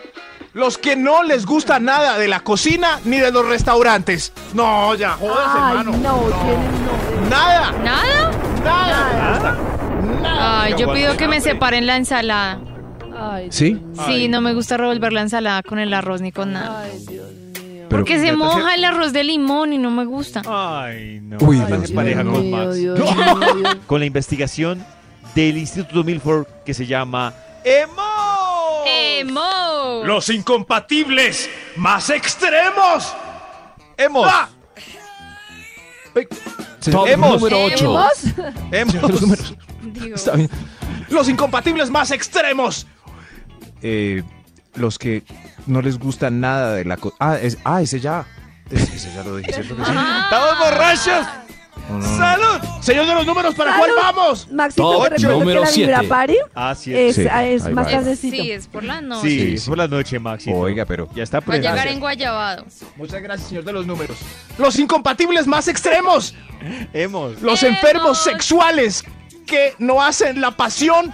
Los 0.54 0.78
que 0.78 0.96
no 0.96 1.22
les 1.24 1.46
gusta 1.46 1.80
nada 1.80 2.18
de 2.18 2.28
la 2.30 2.40
cocina 2.40 3.00
ni 3.04 3.18
de 3.20 3.30
los 3.32 3.46
restaurantes. 3.46 4.32
No, 4.54 4.96
ya, 4.96 5.12
jodas, 5.12 5.50
Ay, 5.54 5.78
hermano. 5.80 5.92
no, 5.92 5.98
tienen 6.46 6.86
no. 6.86 7.15
Nada, 7.30 7.72
¿Nada? 7.84 8.32
nada. 8.64 9.58
Nada. 10.22 10.62
Ay, 10.64 10.76
yo 10.78 10.92
pido 10.94 11.18
que 11.18 11.28
me 11.28 11.42
separen 11.42 11.86
la 11.86 11.96
ensalada. 11.98 12.60
Ay, 13.18 13.48
¿Sí? 13.52 13.82
Sí, 14.06 14.28
no 14.28 14.42
me 14.42 14.54
gusta 14.54 14.78
revolver 14.78 15.14
la 15.14 15.22
ensalada 15.22 15.64
con 15.64 15.80
el 15.80 15.94
arroz 15.94 16.22
ni 16.22 16.32
con 16.32 16.54
nada. 16.54 16.82
Ay, 16.84 16.92
Dios 17.08 17.32
mío. 17.32 17.86
Porque 17.90 18.20
se 18.20 18.34
moja 18.34 18.76
el 18.76 18.84
arroz 18.84 19.14
de 19.14 19.24
limón 19.24 19.72
y 19.74 19.78
no 19.78 19.90
me 19.90 20.06
gusta. 20.06 20.42
Ay, 20.46 21.20
no. 21.22 21.38
Uy, 21.40 21.60
Dios 21.60 21.92
pareja 21.92 22.24
Dios 22.24 22.36
con 22.36 22.52
Max. 22.52 22.76
Dios. 22.76 23.00
Con 23.88 24.00
la 24.00 24.06
investigación 24.06 24.86
del 25.34 25.58
Instituto 25.58 26.04
Milford 26.04 26.46
que 26.66 26.74
se 26.74 26.86
llama 26.86 27.34
¡Emo! 27.64 28.04
¡Emo! 28.86 30.04
Los 30.04 30.30
incompatibles 30.30 31.50
más 31.78 32.10
extremos. 32.10 33.14
¡Hemos! 33.98 34.28
Ah, 34.30 34.50
Top 36.92 37.08
Hemos. 37.08 37.36
número 37.42 37.64
8. 37.66 37.76
¿Hemos? 38.72 38.94
¡Hemos! 38.96 39.12
Los 39.12 39.22
números. 39.22 39.56
Digo, 39.84 40.16
Está 40.16 40.32
bien. 40.36 40.50
Los 41.10 41.30
incompatibles 41.30 41.90
más 41.90 42.12
extremos. 42.12 42.88
Eh, 43.82 44.24
los 44.76 44.98
que 44.98 45.24
no 45.68 45.82
les 45.82 45.98
gusta 46.00 46.30
nada 46.30 46.74
de 46.74 46.86
la 46.86 46.98
cosa. 46.98 47.16
Ah, 47.20 47.38
es- 47.42 47.58
ah, 47.64 47.82
ese 47.82 48.00
ya. 48.00 48.26
Es- 48.72 48.94
ese 48.94 49.14
ya 49.14 49.24
lo 49.24 49.36
dije, 49.38 49.54
¿cierto 49.54 49.76
que 49.76 49.86
sí? 49.86 49.92
¡Estamos 49.92 50.60
borrachos! 50.60 51.28
No, 51.90 52.00
no, 52.00 52.08
no. 52.08 52.18
¡Salud! 52.38 52.82
Señor 52.82 53.06
de 53.08 53.14
los 53.16 53.26
números, 53.26 53.56
¿para 53.56 53.72
¡Salud! 53.78 53.94
cuál 53.96 54.14
vamos? 54.16 54.48
Maxito, 54.52 54.84
Top 54.92 55.04
te 55.04 55.10
recuerdo 55.10 55.34
que 55.34 55.40
número 55.40 55.62
la 55.62 55.68
siete. 55.68 55.92
Vibra 55.92 56.08
Party 56.08 56.36
Ah, 56.54 56.76
sí. 56.76 56.96
es, 56.96 57.16
Sí, 57.16 57.22
es 57.24 57.32
ahí 57.32 57.60
más 57.74 57.88
va. 57.88 57.92
tardecito. 57.92 58.36
Sí, 58.44 58.52
es 58.52 58.68
por 58.68 58.84
la 58.84 59.02
noche. 59.02 59.30
Sí, 59.30 59.58
Sí, 59.58 59.70
por 59.70 59.78
la 59.78 59.88
noche, 59.88 60.20
Maxi. 60.20 60.52
Oiga, 60.54 60.86
pero. 60.86 61.08
Ya 61.16 61.24
está 61.24 61.40
Va 61.40 61.54
a 61.54 61.58
llegar 61.58 61.88
en 61.88 62.00
Guayabado. 62.00 62.66
Muchas 62.96 63.22
gracias, 63.22 63.50
señor 63.50 63.64
de 63.64 63.74
los 63.74 63.86
números. 63.88 64.18
Los 64.58 64.78
incompatibles 64.80 65.48
más 65.48 65.68
extremos. 65.68 66.36
Hemos. 66.94 67.42
Los 67.42 67.64
¡Hemos! 67.64 67.64
enfermos 67.64 68.24
sexuales 68.24 69.04
que 69.46 69.74
no 69.80 70.02
hacen 70.02 70.42
la 70.42 70.52
pasión 70.52 71.14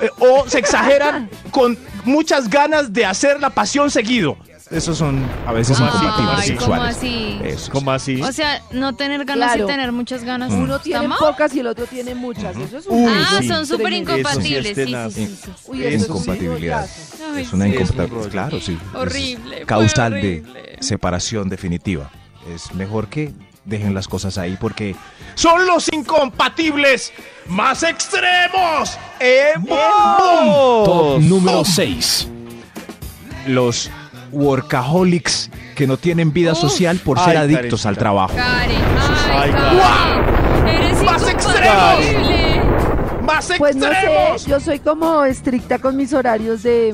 eh, 0.00 0.10
o 0.18 0.48
se 0.48 0.58
exageran 0.58 1.28
con 1.50 1.78
muchas 2.04 2.48
ganas 2.50 2.92
de 2.92 3.04
hacer 3.06 3.40
la 3.40 3.50
pasión 3.50 3.90
seguido. 3.90 4.36
Esos 4.72 4.96
son 4.96 5.22
a 5.46 5.52
veces 5.52 5.76
¿Cómo 5.76 5.90
así? 5.90 5.98
incompatibles 6.04 6.38
Ay, 6.40 6.56
¿cómo 6.56 6.60
sexuales. 6.76 6.96
así? 6.96 7.38
Eso. 7.44 7.72
¿Cómo 7.72 7.90
así? 7.92 8.22
O 8.22 8.32
sea, 8.32 8.62
no 8.72 8.94
tener 8.94 9.24
ganas 9.24 9.48
Claro. 9.50 9.64
y 9.64 9.66
tener 9.66 9.92
muchas 9.92 10.24
ganas. 10.24 10.50
Uno 10.52 10.76
¿Está 10.76 10.82
tiene 10.82 11.08
mal? 11.08 11.18
pocas 11.18 11.54
y 11.54 11.60
el 11.60 11.66
otro 11.66 11.86
tiene 11.86 12.14
muchas. 12.14 12.56
Eso 12.56 12.78
es 12.78 12.86
un 12.86 13.04
Uy, 13.04 13.12
Ah, 13.14 13.36
sí. 13.40 13.48
son 13.48 13.66
súper 13.66 13.92
incompatibles. 13.92 14.74
Sí 14.74 14.80
es 14.82 15.14
Sí, 15.14 15.26
sí, 15.26 15.26
sí, 15.26 15.38
sí. 15.44 15.50
Uy, 15.66 15.84
eso 15.84 15.88
es 15.88 16.02
un 16.08 16.16
Incompatibilidad. 16.16 16.88
Ay, 17.34 17.42
Es 17.42 17.52
una 17.52 17.64
sí. 17.66 17.70
incompatibilidad. 17.72 18.30
Claro, 18.30 18.60
sí. 18.60 18.78
Es 18.80 18.94
Horrible, 18.96 19.56
fue 19.58 19.66
Causal 19.66 20.12
horrible. 20.14 20.52
de 20.62 20.76
separación 20.80 21.48
definitiva. 21.50 22.10
Es 22.54 22.72
mejor 22.74 23.08
que 23.08 23.32
dejen 23.64 23.94
las 23.94 24.08
cosas 24.08 24.38
ahí 24.38 24.56
porque 24.60 24.96
Son 25.34 25.66
los 25.66 25.92
incompatibles 25.92 27.12
más 27.46 27.82
extremos. 27.82 28.98
¡Hemos! 29.20 30.84
Top 30.84 31.20
número 31.20 31.62
6. 31.64 32.28
los 33.46 33.90
workaholics 34.32 35.50
que 35.74 35.86
no 35.86 35.96
tienen 35.96 36.32
vida 36.32 36.52
Uf. 36.52 36.58
social 36.58 36.98
por 36.98 37.18
Ay, 37.18 37.24
ser 37.26 37.36
adictos 37.36 37.86
al 37.86 37.96
trabajo. 37.96 38.34
Karen, 38.34 38.76
Ay, 39.30 39.30
ay, 39.32 39.50
Karen. 39.52 40.68
Eres 40.68 41.02
¡Más 41.02 41.22
incompatible. 41.30 42.62
Más 43.22 43.52
Pues 43.58 43.76
no 43.76 43.86
extremos. 43.86 44.42
sé, 44.42 44.50
yo 44.50 44.60
soy 44.60 44.78
como 44.80 45.24
estricta 45.24 45.78
con 45.78 45.96
mis 45.96 46.12
horarios 46.12 46.62
de, 46.62 46.92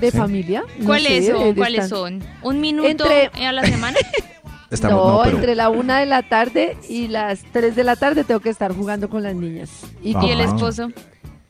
de 0.00 0.10
¿Sí? 0.10 0.16
familia. 0.16 0.62
no 0.78 0.86
¿Cuáles 0.86 1.26
sé, 1.26 1.32
son? 1.32 1.44
de 1.44 1.54
¿Cuáles 1.54 1.84
estar- 1.84 1.98
son? 1.98 2.22
¿Un 2.42 2.60
minuto 2.60 2.88
Entre- 2.88 3.30
a 3.46 3.52
la 3.52 3.64
semana? 3.64 3.96
Estamos, 4.70 4.96
no, 5.06 5.12
no, 5.18 5.22
pero- 5.22 5.36
entre 5.36 5.54
la 5.54 5.68
una 5.70 5.98
de 6.00 6.06
la 6.06 6.22
tarde 6.22 6.76
y 6.88 7.06
las 7.08 7.40
tres 7.52 7.76
de 7.76 7.84
la 7.84 7.94
tarde 7.96 8.24
tengo 8.24 8.40
que 8.40 8.50
estar 8.50 8.72
jugando 8.74 9.08
con 9.08 9.22
las 9.22 9.34
niñas. 9.34 9.70
Y, 10.02 10.14
Ah. 10.16 10.20
¿Y 10.24 10.30
el 10.30 10.40
esposo? 10.40 10.88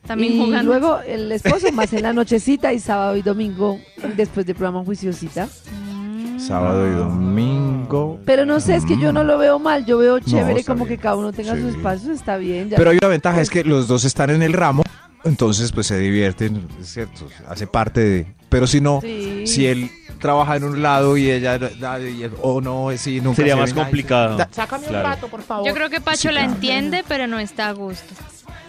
También 0.07 0.33
y 0.33 0.45
jugando. 0.45 0.63
luego 0.71 0.99
el 1.05 1.31
esposo 1.31 1.71
más 1.73 1.91
en 1.93 2.03
la 2.03 2.13
nochecita 2.13 2.73
y 2.73 2.79
sábado 2.79 3.15
y 3.17 3.21
domingo 3.21 3.79
después 4.15 4.45
del 4.45 4.55
programa 4.55 4.83
juiciosita. 4.85 5.47
Mm. 5.71 6.39
sábado 6.39 6.87
y 6.87 6.91
domingo. 6.95 8.19
Pero 8.25 8.45
no 8.45 8.59
sé, 8.59 8.75
es 8.75 8.85
que 8.85 8.97
yo 8.97 9.11
no 9.11 9.23
lo 9.23 9.37
veo 9.37 9.59
mal, 9.59 9.85
yo 9.85 9.97
veo 9.97 10.19
chévere 10.19 10.59
está 10.61 10.71
como 10.73 10.85
bien. 10.85 10.97
que 10.97 11.01
cada 11.01 11.15
uno 11.15 11.33
tenga 11.33 11.55
Sí. 11.55 11.61
su 11.61 11.67
espacio, 11.69 12.11
está 12.13 12.37
bien. 12.37 12.69
ya. 12.69 12.77
Pero 12.77 12.91
hay 12.91 12.97
una 12.97 13.07
ventaja, 13.09 13.41
es 13.41 13.49
que 13.49 13.63
los 13.63 13.87
dos 13.87 14.05
están 14.05 14.29
en 14.29 14.41
el 14.43 14.53
ramo, 14.53 14.83
entonces 15.25 15.71
pues 15.71 15.87
se 15.87 15.97
divierten, 15.99 16.67
es 16.79 16.87
cierto, 16.93 17.27
hace 17.49 17.67
parte 17.67 18.01
de... 18.01 18.27
Pero 18.49 18.65
si 18.67 18.79
no, 18.79 19.01
Sí. 19.01 19.45
si 19.45 19.65
él 19.65 19.89
trabaja 20.21 20.55
en 20.55 20.63
un 20.63 20.81
lado 20.81 21.17
y 21.17 21.29
ella 21.29 21.57
da- 21.59 21.99
y 21.99 22.23
él- 22.23 22.31
o 22.41 22.61
no, 22.61 22.89
sí, 22.97 23.19
nunca 23.19 23.35
Sería 23.37 23.55
se 23.55 23.59
más 23.61 23.73
complicado. 23.73 24.37
da- 24.37 24.47
Sácame 24.51 24.85
Claro. 24.87 25.05
un 25.09 25.13
rato, 25.15 25.27
por 25.27 25.41
favor. 25.41 25.67
Yo 25.67 25.73
creo 25.73 25.89
que 25.89 25.99
Pacho 25.99 26.29
Sí, 26.29 26.33
la 26.33 26.41
claro. 26.41 26.53
entiende, 26.53 27.03
pero 27.07 27.27
no 27.27 27.39
está 27.39 27.67
a 27.67 27.71
gusto. 27.73 28.13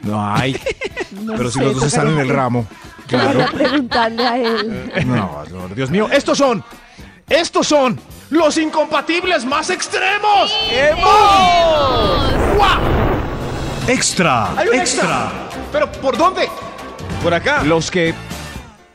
No, 0.03 0.21
ay, 0.35 0.57
No 1.13 1.35
pero 1.37 1.51
si 1.51 1.61
los 1.61 1.75
dos 1.75 1.85
están 1.85 2.09
en 2.09 2.19
el 2.19 2.29
ramo. 2.29 2.67
Claro. 3.07 3.47
preguntarle 3.53 4.27
a 4.27 4.37
él. 4.37 4.93
No, 5.07 5.45
no, 5.51 5.69
Dios 5.75 5.91
mío. 5.91 6.09
Estos 6.13 6.39
son, 6.39 6.63
estos 7.29 7.67
son 7.67 7.99
los 8.31 8.59
incompatibles 8.59 9.45
más 9.45 9.71
extremos. 9.71 10.53
¡Guau! 12.57 12.79
Extra. 13.89 14.53
Hay 14.59 14.69
un 14.69 14.75
extra. 14.75 15.33
¿Pero 15.73 15.91
por 15.91 16.17
dónde? 16.19 16.49
Por 17.23 17.33
acá. 17.33 17.63
Los 17.63 17.91
que... 17.91 18.15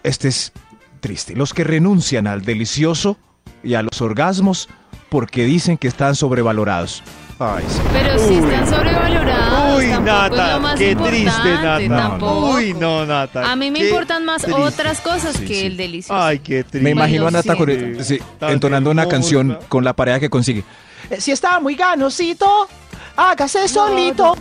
Este 0.04 0.28
es 0.28 0.52
triste. 1.00 1.36
Los 1.36 1.54
que 1.54 1.64
renuncian 1.64 2.28
al 2.28 2.44
delicioso 2.44 3.18
y 3.64 3.74
a 3.74 3.82
los 3.82 4.02
orgasmos 4.02 4.70
porque 5.10 5.46
dicen 5.46 5.78
que 5.78 5.88
están 5.88 6.16
sobrevalorados. 6.16 7.04
Ay, 7.40 7.64
sí. 7.68 7.80
Pero 7.92 8.20
si 8.20 8.36
están 8.36 8.68
sobrevalorados. 8.68 9.63
Uy, 9.78 9.90
tampoco 9.90 10.26
es 10.26 10.32
lo 10.32 10.60
Nata, 10.60 10.76
qué 10.78 10.96
triste, 10.96 11.50
Nata. 11.62 11.88
tampoco. 11.88 12.50
Uy, 12.52 12.74
no, 12.74 13.06
Nata. 13.06 13.52
A 13.52 13.56
mí 13.56 13.72
me 13.72 13.80
qué 13.80 13.90
importan 13.90 14.26
más 14.26 14.42
triste. 14.42 14.62
otras 14.62 15.02
cosas 15.02 15.36
Sí, 15.38 15.46
que 15.46 15.56
sí. 15.56 15.66
el 15.66 15.78
delicioso. 15.78 16.22
Ay, 16.22 16.40
qué 16.40 16.64
triste. 16.64 16.80
Me 16.82 16.92
imagino 16.92 17.28
a 17.28 17.32
Nata 17.32 17.56
con 17.56 17.70
el- 17.70 18.04
sí, 18.04 18.20
entonando 18.42 18.90
una 18.92 19.08
canción 19.08 19.58
con 19.70 19.84
la 19.84 19.94
pareja 19.94 20.20
que 20.20 20.30
consigue. 20.30 20.64
Eh, 21.10 21.20
Si 21.20 21.32
está 21.32 21.60
muy 21.60 21.76
ganosito, 21.76 22.68
hágase 23.16 23.68
solito. 23.68 24.36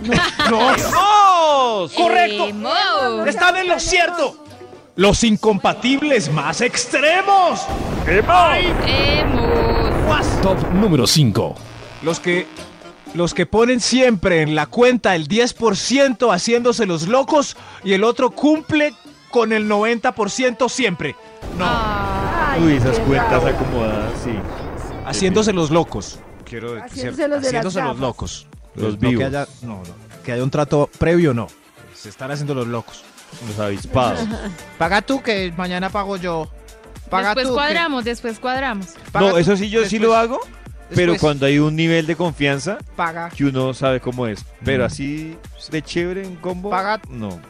No, 0.51 0.59
¡Vamos! 0.59 1.93
correcto. 1.97 2.47
Emo. 2.49 3.27
Están 3.27 3.57
en 3.57 3.69
lo 3.69 3.79
cierto. 3.81 4.39
Los 4.95 5.25
incompatibles 5.25 6.31
más 6.31 6.61
extremos. 6.61 7.67
Emo. 8.87 10.12
Top 10.43 10.59
número 10.75 11.07
5. 11.07 11.55
Los 12.03 12.21
que 12.21 12.47
los 13.14 13.35
que 13.35 13.47
ponen 13.47 13.81
siempre 13.81 14.42
en 14.42 14.54
la 14.54 14.66
cuenta 14.66 15.14
el 15.14 15.28
10% 15.28 16.33
haciéndose 16.33 16.87
los 16.87 17.07
locos 17.09 17.57
y 17.85 17.92
el 17.92 18.04
otro 18.04 18.31
cumple 18.31 18.95
con 19.31 19.52
el 19.52 19.69
90% 19.69 20.69
siempre. 20.69 21.16
No, 21.59 21.64
Ah, 21.66 22.52
Ay, 22.54 22.62
Uy, 22.64 22.73
esas 22.75 22.99
cuentas 23.00 23.42
acomodadas, 23.45 24.12
sí. 24.23 24.31
haciéndose 25.07 25.52
los 25.52 25.71
locos. 25.71 26.19
Quiero 26.45 26.78
Haciéndose 26.83 27.28
los 27.28 27.45
haciéndose 27.45 27.81
los 27.83 27.99
locos. 27.99 28.47
Los 28.75 28.95
No 28.95 29.00
que 29.00 29.07
vivos. 29.09 29.25
haya, 29.25 29.47
no, 29.62 29.76
no, 29.76 29.83
que 30.25 30.33
haya 30.33 30.42
un 30.42 30.50
trato 30.50 30.88
previo, 30.99 31.33
no. 31.33 31.47
Se 31.95 32.09
están 32.11 32.31
haciendo 32.31 32.54
los 32.54 32.66
locos. 32.66 33.02
Los 33.49 33.59
avispados. 33.59 34.21
Paga 34.78 35.00
tú 35.00 35.23
que 35.23 35.52
mañana 35.57 35.88
pago 35.88 36.16
yo. 36.19 36.50
después 37.11 37.49
cuadramos, 37.49 38.04
después 38.04 38.38
cuadramos. 38.38 38.88
No, 39.14 39.38
eso 39.38 39.57
sí, 39.57 39.71
yo 39.71 39.85
sí 39.87 39.99
lo 39.99 40.14
hago, 40.14 40.40
pero 40.94 41.16
cuando 41.18 41.46
hay 41.46 41.58
un 41.58 41.75
nivel 41.76 42.06
de 42.06 42.16
confianza 42.16 42.78
Paga, 42.96 43.30
que 43.30 43.44
uno 43.44 43.72
sabe 43.75 44.00
cómo 44.00 44.26
es. 44.26 44.44
Pero 44.64 44.84
así 44.84 45.37
de 45.70 45.82
chévere 45.82 46.25
en 46.25 46.37
combo, 46.37 46.70
Paga- 46.70 47.00
no. 47.08 47.40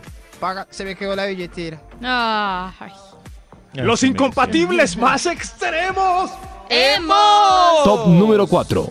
paga. 0.40 0.66
Se 0.70 0.84
me 0.84 0.94
quedó 0.96 1.14
la 1.16 1.26
billetera. 1.26 1.80
Ay. 2.02 2.92
Los 3.75 4.02
incompatibles 4.02 4.96
más 4.96 5.26
extremos. 5.26 6.30
¡Emo! 6.68 7.14
Top 7.84 8.06
número 8.08 8.46
4. 8.46 8.90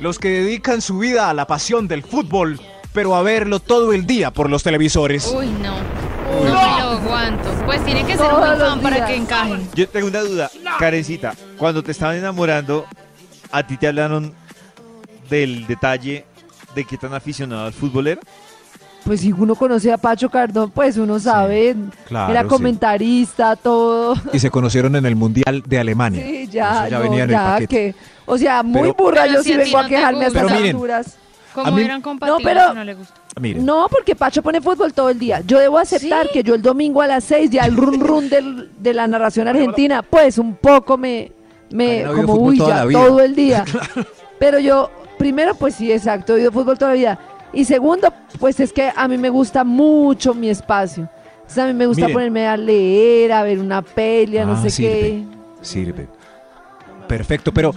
Los 0.00 0.18
que 0.18 0.28
dedican 0.28 0.80
su 0.82 0.98
vida 0.98 1.30
a 1.30 1.34
la 1.34 1.46
pasión 1.46 1.88
del 1.88 2.02
fútbol, 2.02 2.60
pero 2.92 3.14
a 3.16 3.22
verlo 3.22 3.60
todo 3.60 3.92
el 3.92 4.06
día 4.06 4.30
por 4.30 4.50
los 4.50 4.62
televisores. 4.62 5.26
Uy, 5.34 5.46
no. 5.46 5.74
No 6.26 6.42
me 6.42 6.50
lo 6.50 6.56
aguanto. 6.90 7.48
Pues 7.64 7.84
tiene 7.84 8.04
que 8.04 8.16
ser 8.16 8.28
Todos 8.28 8.58
muy 8.58 8.66
fan 8.66 8.80
para 8.80 9.06
que 9.06 9.14
encajen. 9.16 9.68
Yo 9.74 9.88
tengo 9.88 10.08
una 10.08 10.20
duda, 10.20 10.50
Karencita. 10.78 11.34
Cuando 11.56 11.82
te 11.82 11.92
estaban 11.92 12.16
enamorando, 12.16 12.84
¿a 13.52 13.66
ti 13.66 13.76
te 13.76 13.88
hablaron 13.88 14.32
del 15.30 15.66
detalle 15.66 16.24
de 16.74 16.84
qué 16.84 16.96
tan 16.96 17.14
aficionado 17.14 17.66
al 17.66 17.72
fútbol 17.72 18.06
era? 18.08 18.20
Pues 19.04 19.20
si 19.20 19.30
uno 19.32 19.54
conoce 19.54 19.92
a 19.92 19.98
Pacho 19.98 20.28
Cardón, 20.28 20.70
pues 20.72 20.96
uno 20.96 21.20
sabe, 21.20 21.76
claro, 22.08 22.32
era 22.32 22.42
sí. 22.42 22.48
comentarista, 22.48 23.54
todo. 23.54 24.16
Y 24.32 24.38
se 24.40 24.50
conocieron 24.50 24.96
en 24.96 25.06
el 25.06 25.14
Mundial 25.14 25.62
de 25.64 25.78
Alemania. 25.78 26.24
Sí, 26.26 26.48
ya, 26.48 26.80
Eso 26.82 26.90
ya 26.90 26.96
no, 26.98 27.02
venía 27.04 27.24
en 27.24 27.30
el 27.30 27.36
ya 27.36 27.66
que, 27.68 27.94
o 28.26 28.36
sea, 28.36 28.64
muy 28.64 28.82
Pero- 28.82 28.94
burra, 28.94 29.26
yo 29.28 29.42
si 29.44 29.50
sí 29.52 29.56
vengo 29.56 29.78
no 29.80 29.84
a 29.84 29.88
quejarme 29.88 30.24
a 30.24 30.28
estas 30.28 30.50
alturas. 30.50 31.16
Como 31.54 31.68
A 31.68 31.70
mí- 31.70 31.82
eran 31.82 32.02
compatibles, 32.02 32.42
pero- 32.44 32.74
no 32.74 32.84
le 32.84 32.94
gusta. 32.94 33.14
Miren, 33.40 33.64
No, 33.64 33.86
porque 33.90 34.16
Pacho 34.16 34.42
pone 34.42 34.60
fútbol 34.60 34.92
todo 34.92 35.10
el 35.10 35.18
día. 35.18 35.40
Yo 35.46 35.58
debo 35.58 35.78
aceptar 35.78 36.26
¿Sí? 36.26 36.32
que 36.32 36.42
yo 36.42 36.54
el 36.54 36.62
domingo 36.62 37.00
a 37.02 37.06
las 37.06 37.22
seis, 37.24 37.48
ya 37.50 37.64
el 37.64 37.76
run 37.76 38.00
run 38.00 38.28
del- 38.28 38.70
de 38.78 38.92
la 38.94 39.06
narración 39.06 39.46
argentina, 39.46 40.02
pues 40.02 40.36
un 40.38 40.56
poco 40.56 40.96
me, 40.98 41.30
me 41.70 42.04
como 42.04 42.34
uy, 42.34 42.58
toda 42.58 42.68
ya 42.70 42.76
la 42.76 42.84
vida. 42.86 43.06
todo 43.06 43.20
el 43.20 43.34
día. 43.34 43.64
Pero 44.38 44.58
yo, 44.58 44.90
primero, 45.18 45.54
pues 45.54 45.74
sí, 45.76 45.90
exacto, 45.90 46.32
he 46.34 46.36
oído 46.36 46.52
fútbol 46.52 46.78
toda 46.78 46.90
la 46.92 46.96
vida. 46.96 47.18
Y 47.52 47.64
segundo, 47.64 48.12
pues 48.38 48.60
es 48.60 48.72
que 48.72 48.92
a 48.94 49.08
mí 49.08 49.16
me 49.18 49.30
gusta 49.30 49.64
mucho 49.64 50.34
mi 50.34 50.50
espacio. 50.50 51.08
O 51.46 51.50
sea, 51.50 51.64
a 51.64 51.66
mí 51.68 51.74
me 51.74 51.86
gusta 51.86 52.02
Miren. 52.02 52.12
ponerme 52.14 52.46
a 52.48 52.56
leer, 52.56 53.32
a 53.32 53.42
ver 53.44 53.58
una 53.60 53.80
peli, 53.80 54.36
a 54.38 54.44
no 54.44 54.52
Ah, 54.54 54.62
sé 54.62 54.70
sirve. 54.70 54.90
qué. 54.92 55.24
Sirve. 55.62 56.08
Perfecto, 57.08 57.52
pero 57.52 57.72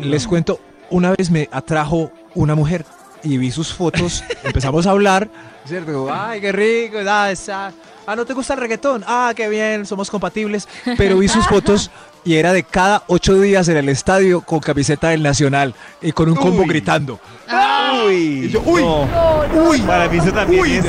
les 0.00 0.26
cuento, 0.26 0.60
una 0.90 1.12
vez 1.16 1.30
me 1.30 1.48
atrajo 1.50 2.12
una 2.34 2.54
mujer 2.54 2.84
y 3.22 3.36
vi 3.36 3.50
sus 3.50 3.74
fotos, 3.74 4.22
empezamos 4.44 4.86
a 4.86 4.92
hablar, 4.92 5.28
¿cierto? 5.66 6.08
Ay, 6.12 6.40
qué 6.40 6.52
rico, 6.52 6.98
ah, 7.08 7.30
esa- 7.32 7.72
ah, 8.06 8.16
¿no 8.16 8.24
te 8.24 8.32
gusta 8.32 8.54
el 8.54 8.60
reggaetón? 8.60 9.02
Ah, 9.06 9.32
qué 9.34 9.48
bien, 9.48 9.84
somos 9.86 10.08
compatibles, 10.10 10.68
pero 10.96 11.18
vi 11.18 11.26
sus 11.28 11.46
fotos 11.48 11.90
y 12.24 12.34
era 12.34 12.52
de 12.52 12.62
cada 12.64 13.04
ocho 13.06 13.38
días 13.40 13.68
en 13.68 13.76
el 13.76 13.88
estadio 13.88 14.40
con 14.42 14.60
camiseta 14.60 15.08
del 15.10 15.22
Nacional 15.22 15.74
y 16.02 16.12
con 16.12 16.28
un 16.28 16.36
combo 16.36 16.62
Uy. 16.62 16.68
gritando. 16.68 17.18
Uy, 18.06 18.44
Y 18.44 18.48
yo, 18.50 18.62
uy, 18.64 18.82
no. 18.82 19.06
No, 19.06 19.46
no, 19.48 19.70
Uy, 19.70 19.80
Para 19.80 20.08
mí 20.08 20.18
eso 20.18 20.32
también 20.32 20.62
Uy, 20.62 20.72
es. 20.74 20.84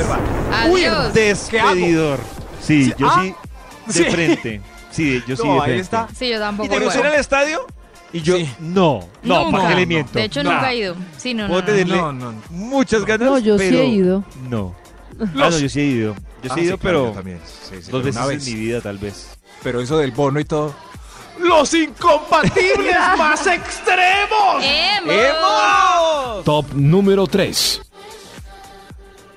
Adiós. 0.52 1.12
despedidor. 1.14 2.20
Sí, 2.60 2.92
yo 2.96 3.08
ah, 3.08 3.22
sí, 3.22 3.34
de 3.98 4.04
sí. 4.04 4.10
frente. 4.10 4.60
Sí, 4.90 5.22
yo 5.26 5.36
sí 5.36 5.48
de 5.48 5.60
ahí 5.60 5.78
está. 5.80 6.06
Sí, 6.16 6.28
yo 6.28 6.38
tampoco. 6.38 6.66
¿Y 6.66 6.78
te 6.78 6.84
gustó 6.84 7.00
ir 7.00 7.06
al 7.06 7.14
estadio? 7.14 7.66
Y 8.12 8.20
yo, 8.20 8.36
Sí. 8.36 8.48
no, 8.60 9.00
no, 9.22 9.44
Nunca. 9.46 9.56
¿para 9.58 9.68
qué 9.70 9.74
le 9.76 9.86
miento? 9.86 10.12
De 10.12 10.24
hecho, 10.24 10.42
No. 10.44 10.52
nunca 10.52 10.70
he 10.72 10.76
ido. 10.76 10.96
Sí, 11.16 11.32
no, 11.32 11.44
no. 11.44 11.48
Puedo 11.48 11.60
no. 11.62 11.66
tenerle 11.66 11.96
No, 11.96 12.12
no, 12.12 12.32
no. 12.32 12.42
muchas 12.50 13.04
ganas, 13.06 13.30
No, 13.30 13.38
yo 13.38 13.58
sí 13.58 13.64
pero 13.70 13.82
he 13.82 13.86
ido. 13.86 14.24
No. 14.50 14.74
Ah, 15.18 15.24
Los- 15.34 15.54
no, 15.54 15.58
yo 15.60 15.68
sí 15.70 15.80
he 15.80 15.84
ido. 15.84 16.14
Yo 16.14 16.20
sí 16.42 16.48
Ah, 16.50 16.54
he 16.58 16.64
ido, 16.64 16.76
sí, 16.76 16.78
claro, 16.82 16.98
yo 16.98 17.04
pero 17.04 17.12
también. 17.12 17.40
Sí, 17.44 17.68
sí, 17.70 17.74
dos 17.76 17.84
pero 17.90 18.02
veces 18.02 18.26
vez. 18.26 18.46
en 18.48 18.54
mi 18.54 18.60
vida, 18.60 18.80
tal 18.82 18.98
vez. 18.98 19.30
Pero 19.62 19.80
eso 19.80 19.96
del 19.98 20.12
bono 20.12 20.38
y 20.40 20.44
todo. 20.44 20.74
Los 21.38 21.72
incompatibles 21.74 22.96
más 23.18 23.46
extremos. 23.46 24.62
¡Emo! 24.62 26.42
Top 26.44 26.66
número 26.74 27.26
3. 27.26 27.80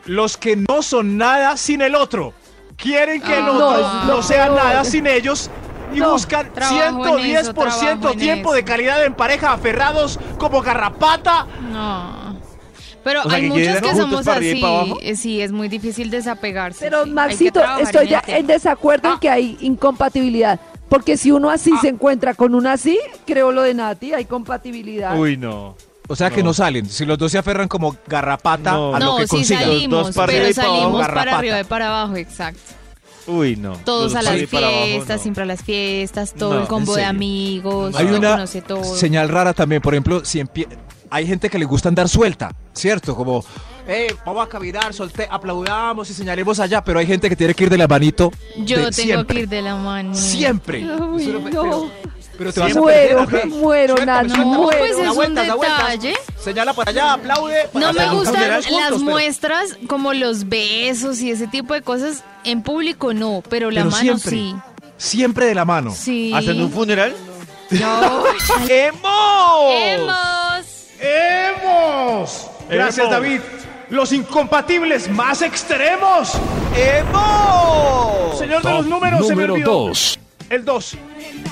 Los 0.06 0.38
que 0.38 0.56
no 0.56 0.82
son 0.84 1.18
nada 1.18 1.58
sin 1.58 1.82
el 1.82 1.96
otro. 1.96 2.34
Quieren 2.78 3.22
que 3.22 3.38
el 3.38 3.46
Ah. 3.46 3.52
otro 3.52 3.78
No, 3.82 4.04
no, 4.06 4.20
es 4.20 4.26
sea 4.28 4.48
lo 4.48 4.56
peor. 4.56 4.66
nada 4.66 4.84
sin 4.84 5.08
ellos 5.08 5.50
y 5.94 6.00
No. 6.00 6.12
buscan 6.12 6.54
Trabajo 6.54 7.18
en 7.18 7.26
eso, 7.36 7.54
110% 7.54 7.54
trabajo 7.54 8.12
en 8.12 8.20
tiempo 8.20 8.50
eso. 8.50 8.56
de 8.56 8.64
calidad 8.66 9.04
en 9.06 9.14
pareja 9.16 9.54
aferrados 9.54 10.20
como 10.38 10.62
garrapata. 10.62 11.48
No. 11.72 12.36
Pero 13.04 13.22
O 13.22 13.24
sea, 13.30 13.34
hay 13.36 13.44
que 13.44 13.48
muchos 13.50 13.82
que 13.82 13.96
somos 13.96 14.28
así. 14.28 14.62
eh, 15.02 15.16
Sí, 15.16 15.42
es 15.42 15.52
muy 15.52 15.70
difícil 15.70 16.10
desapegarse. 16.10 16.80
Pero 16.86 17.06
sí. 17.06 17.12
Maxito, 17.12 17.62
estoy 17.80 18.06
en 18.06 18.10
ya 18.10 18.24
en 18.28 18.48
desacuerdo 18.48 19.10
Ah. 19.10 19.14
en 19.14 19.20
que 19.20 19.30
hay 19.30 19.58
incompatibilidad. 19.62 20.60
Porque 20.90 21.18
si 21.18 21.32
uno 21.32 21.50
así 21.50 21.72
se 21.82 21.90
encuentra 21.90 22.34
con 22.36 22.54
una 22.56 22.74
así, 22.74 23.00
creo 23.26 23.52
lo 23.52 23.64
de 23.64 23.74
Nati, 23.74 24.14
hay 24.14 24.26
compatibilidad. 24.26 25.18
Uy, 25.20 25.36
no. 25.38 25.76
O 26.08 26.16
sea 26.16 26.30
que 26.30 26.44
No. 26.44 26.54
salen. 26.54 26.88
Si 26.88 27.04
los 27.06 27.18
dos 27.18 27.32
se 27.32 27.40
aferran 27.40 27.68
como 27.68 27.96
garrapata 28.08 28.74
No. 28.74 28.96
a 28.96 29.00
lo 29.00 29.06
No, 29.06 29.18
que 29.18 29.24
sí 29.24 29.30
consigan. 29.38 29.62
Los 29.64 29.70
salimos, 29.74 30.06
dos 30.08 30.16
para 30.16 30.28
pero 30.28 30.46
arriba 30.46 30.50
y 30.52 30.54
para 30.54 30.68
abajo, 30.68 30.82
salimos 30.84 31.08
para 31.08 31.38
arriba 31.38 31.60
y 31.60 31.64
para 31.64 31.88
abajo, 31.88 32.16
exacto. 32.18 32.62
Uy, 33.28 33.56
no. 33.56 33.74
Todos 33.84 34.14
Los 34.14 34.16
a 34.16 34.22
las 34.22 34.34
abajo, 34.34 34.48
fiestas, 34.86 35.18
no. 35.18 35.24
siempre 35.24 35.44
a 35.44 35.46
las 35.48 35.64
fiestas, 35.64 36.34
todo 36.36 36.54
No, 36.54 36.62
el 36.62 36.68
combo 36.68 36.96
de 36.96 37.06
amigos, 37.06 37.96
Hay 37.96 38.06
uno 38.06 38.18
una 38.20 38.32
conoce 38.34 38.62
todo. 38.62 38.84
señal 38.84 39.30
rara 39.30 39.54
también. 39.54 39.82
Por 39.82 39.96
ejemplo, 39.96 40.24
si 40.24 40.40
empie- 40.42 40.68
hay 41.10 41.26
gente 41.26 41.50
que 41.50 41.58
le 41.58 41.66
gusta 41.66 41.90
andar 41.90 42.08
suelta, 42.08 42.52
¿cierto? 42.74 43.16
Como, 43.16 43.44
eh, 43.88 44.16
vamos 44.26 44.46
a 44.46 44.50
caminar, 44.50 44.94
solte, 44.94 45.28
aplaudamos 45.30 46.10
y 46.10 46.14
señalemos 46.14 46.60
allá. 46.60 46.84
Pero 46.84 47.00
hay 47.00 47.08
gente 47.08 47.30
que 47.30 47.36
tiene 47.36 47.54
que 47.54 47.64
ir 47.66 47.70
de 47.70 47.78
la 47.78 47.88
manito. 47.88 48.32
Yo 48.58 48.78
de- 48.78 48.84
tengo 48.84 48.92
siempre. 48.94 49.36
que 49.36 49.42
ir 49.44 49.50
de 49.50 49.62
la 49.62 49.76
mano. 49.76 50.14
Siempre. 50.16 50.82
Eso 50.82 50.96
no. 50.98 51.44
pero, 51.44 51.92
pero 52.38 52.52
te 52.54 52.60
vas 52.60 52.76
a 52.76 52.80
Muero, 52.80 53.26
perder, 53.26 53.48
¿ok? 53.48 53.54
muero, 53.56 53.96
Suéltame, 53.96 54.28
Nati, 54.28 54.30
suéltame. 54.36 54.52
No, 54.56 54.62
muero. 54.64 54.80
pues 54.80 54.92
es 55.00 55.18
un 55.18 55.36
detalle. 55.36 56.16
Señala 56.44 56.74
para 56.74 56.92
allá, 56.92 57.14
aplaude. 57.14 57.68
para 57.72 57.86
No 57.88 57.94
me 57.94 58.10
gustan 58.16 58.50
las 58.50 58.66
juntos, 58.66 58.90
pero- 58.90 59.00
muestras 59.12 59.78
como 59.88 60.14
los 60.14 60.50
besos 60.50 61.22
y 61.22 61.32
ese 61.32 61.48
tipo 61.48 61.74
de 61.74 61.82
cosas. 61.82 62.24
En 62.44 62.62
público 62.62 63.14
no, 63.14 63.42
pero 63.50 63.72
la 63.72 63.82
Pero 63.82 63.92
mano 63.92 64.02
siempre. 64.20 64.32
sí. 64.32 64.56
Siempre 64.98 65.46
de 65.48 65.56
la 65.56 65.66
mano. 65.66 65.92
Sí. 65.92 66.32
¿Hacen 66.34 66.62
un 66.62 66.72
funeral? 66.72 67.16
No. 67.72 68.24
¡Emo! 68.70 69.70
¡Hemos! 69.72 70.66
¡Hemos! 71.02 72.48
Gracias, 72.70 72.98
¡Hemos! 73.00 73.12
David. 73.12 73.40
Los 73.90 74.12
incompatibles 74.12 75.10
más 75.10 75.42
extremos. 75.42 76.34
¡Emo! 76.76 78.32
Señor 78.38 78.62
de 78.64 78.70
los 78.72 78.86
números, 78.88 79.28
se 79.28 79.36
me 79.36 79.48
número 79.48 79.54
olvidó. 79.54 79.72
2. 79.88 80.20
El 80.50 80.64
2. 80.66 80.98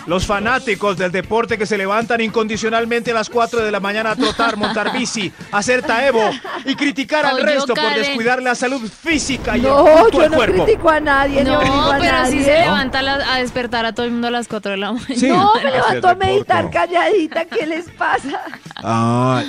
Los 0.06 0.26
fanáticos 0.28 0.98
del 0.98 1.12
deporte 1.12 1.58
que 1.58 1.66
se 1.66 1.78
levantan 1.78 2.20
incondicionalmente 2.22 3.10
a 3.12 3.14
las 3.16 3.30
4 3.30 3.62
de 3.64 3.72
la 3.72 3.80
mañana 3.80 4.12
a 4.12 4.16
trotar, 4.16 4.58
montar 4.58 4.92
bici, 4.98 5.32
hacer 5.52 5.82
taebo 5.82 6.30
y 6.66 6.76
criticar 6.76 7.26
al 7.26 7.36
Oye, 7.38 7.46
resto 7.46 7.74
por 7.74 7.96
descuidar 7.96 8.42
la 8.44 8.54
salud 8.54 8.82
física 8.88 9.58
y 9.58 9.62
No, 9.62 9.88
el 9.88 10.12
yo 10.12 10.30
no 10.30 10.36
cuerpo. 10.36 10.66
critico 10.66 10.90
a 10.90 11.00
nadie, 11.00 11.44
no, 11.44 11.58
obligo 11.58 11.76
No, 11.76 11.92
a 11.94 11.98
pero 11.98 12.12
nadie. 12.12 12.32
sí 12.40 12.44
se 12.44 12.60
levanta 12.60 13.00
a, 13.00 13.02
la- 13.02 13.34
a 13.34 13.38
despertar 13.40 13.86
a 13.86 13.94
todo 13.94 14.06
el 14.06 14.12
mundo 14.12 14.28
a 14.28 14.32
las 14.32 14.48
4 14.48 14.72
de 14.72 14.78
la 14.78 14.92
mañana. 14.92 15.16
Sí. 15.16 15.28
No, 15.30 15.54
me 15.56 15.72
levanto 15.72 16.08
a 16.10 16.16
meditar 16.16 16.70
calladita, 16.70 17.46
¿qué 17.46 17.66
les 17.66 17.90
pasa? 17.92 18.42
Ah, 18.76 19.42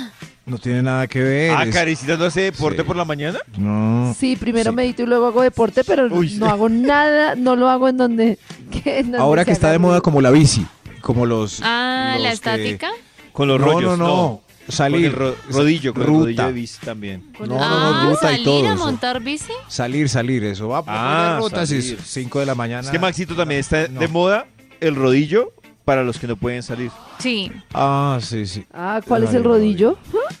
no 0.45 0.57
tiene 0.59 0.81
nada 0.83 1.07
que 1.07 1.21
ver. 1.21 1.51
Ah, 1.51 1.63
es- 1.63 1.73
Carecita 1.73 2.17
no 2.17 2.25
hace 2.25 2.41
deporte 2.41 2.81
Sí. 2.81 2.83
por 2.87 2.95
la 2.95 3.05
mañana. 3.05 3.39
No. 3.57 4.15
Sí, 4.17 4.35
primero 4.35 4.71
Sí. 4.71 4.75
medito 4.75 5.03
y 5.03 5.05
luego 5.05 5.27
hago 5.27 5.41
deporte, 5.41 5.83
pero 5.83 6.05
Uy, 6.07 6.35
no 6.37 6.45
sí. 6.45 6.51
hago 6.51 6.69
nada, 6.69 7.35
no 7.35 7.55
lo 7.55 7.69
hago 7.69 7.89
en 7.89 7.97
donde... 7.97 8.37
que 8.71 8.99
en 8.99 9.05
donde 9.07 9.17
Ahora 9.19 9.45
que 9.45 9.51
está 9.51 9.71
de 9.71 9.79
moda 9.79 10.01
como 10.01 10.21
la 10.21 10.31
bici, 10.31 10.65
como 11.01 11.25
los... 11.25 11.59
Ah, 11.63 12.15
la 12.19 12.29
que- 12.29 12.33
estática. 12.33 12.89
Con 13.33 13.47
los 13.47 13.59
no, 13.59 13.65
rollos. 13.65 13.97
no, 13.97 14.07
no, 14.07 14.41
Con 14.65 14.75
Salir. 14.75 15.05
el 15.07 15.11
ro- 15.13 15.35
rodillo, 15.49 15.93
con 15.93 16.01
el 16.03 16.07
Ruta. 16.07 16.19
rodillo 16.23 16.45
de 16.47 16.51
bici 16.53 16.79
también. 16.85 17.31
No, 17.39 17.45
no, 17.47 17.57
ah, 17.61 18.01
no, 18.05 18.09
ruta 18.11 18.27
y 18.31 18.31
salir 18.37 18.45
todo 18.45 18.69
a 18.69 18.73
eso. 18.73 18.85
montar 18.85 19.21
bici. 19.21 19.51
Salir, 19.67 20.09
salir, 20.09 20.43
eso 20.45 20.69
va 20.69 20.83
por 20.83 20.93
Ah, 20.95 21.39
y 21.43 21.49
salir. 21.65 21.99
5 22.03 22.39
de 22.39 22.45
la 22.45 22.55
mañana. 22.55 22.81
Es 22.81 22.89
que 22.89 22.97
Maxito 22.97 23.35
también 23.35 23.59
está 23.59 23.87
No. 23.89 23.99
de 23.99 24.07
moda 24.07 24.45
el 24.79 24.95
rodillo 24.95 25.51
para 25.85 26.03
los 26.03 26.19
que 26.19 26.27
no 26.27 26.35
pueden 26.35 26.63
salir. 26.63 26.91
Sí. 27.19 27.51
Ah, 27.73 28.19
sí, 28.21 28.45
sí. 28.47 28.65
Ah, 28.73 29.01
¿cuál 29.07 29.23
es 29.23 29.29
Ay, 29.29 29.35
el 29.37 29.43
rodillo? 29.43 29.97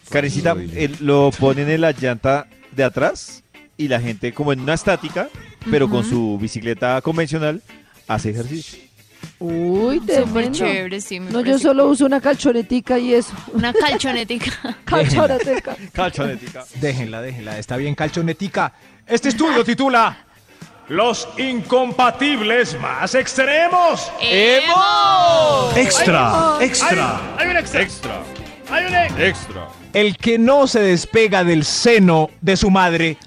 Carecita 0.09 0.55
lo 0.99 1.31
ponen 1.39 1.69
en 1.69 1.81
la 1.81 1.91
llanta 1.91 2.47
de 2.71 2.83
atrás 2.83 3.43
y 3.77 3.87
la 3.87 4.01
gente 4.01 4.33
como 4.33 4.51
en 4.51 4.59
una 4.61 4.73
estática, 4.73 5.29
pero 5.69 5.89
con 5.89 6.03
su 6.03 6.37
bicicleta 6.39 6.99
convencional 7.01 7.61
hace 8.07 8.31
ejercicio. 8.31 8.79
Uy, 9.39 9.99
Súper 9.99 10.51
chévere, 10.51 11.01
sí. 11.01 11.19
me 11.19 11.31
No, 11.31 11.41
yo 11.41 11.57
solo 11.59 11.87
uso 11.87 12.05
una 12.05 12.21
calchonetica 12.21 12.97
y 12.97 13.13
eso. 13.13 13.33
Una 13.53 13.73
calchonetica. 13.73 14.77
Calchonetica. 14.85 15.75
Calchonetica. 15.93 16.65
Déjenla, 16.79 17.21
déjenla. 17.21 17.59
Está 17.59 17.77
bien 17.77 17.95
calchonetica. 17.95 18.73
Este 19.05 19.29
estudio 19.29 19.63
titula 19.63 20.25
Los 20.87 21.27
incompatibles 21.37 22.79
más 22.79 23.15
extremos. 23.15 24.11
¡Emo! 24.21 25.71
Extra. 25.75 26.57
Hay, 26.57 26.65
Extra. 26.67 27.19
hay 27.37 27.47
un 27.47 27.57
extra. 27.57 27.81
Extra, 27.81 28.11
Hay 28.69 28.85
un 28.85 28.93
extra. 28.95 29.25
extra. 29.27 29.67
El 29.93 30.17
que 30.17 30.37
no 30.37 30.67
se 30.67 30.81
despega 30.81 31.43
del 31.43 31.63
seno 31.65 32.29
de 32.41 32.55
su 32.57 32.69
madre. 32.69 33.17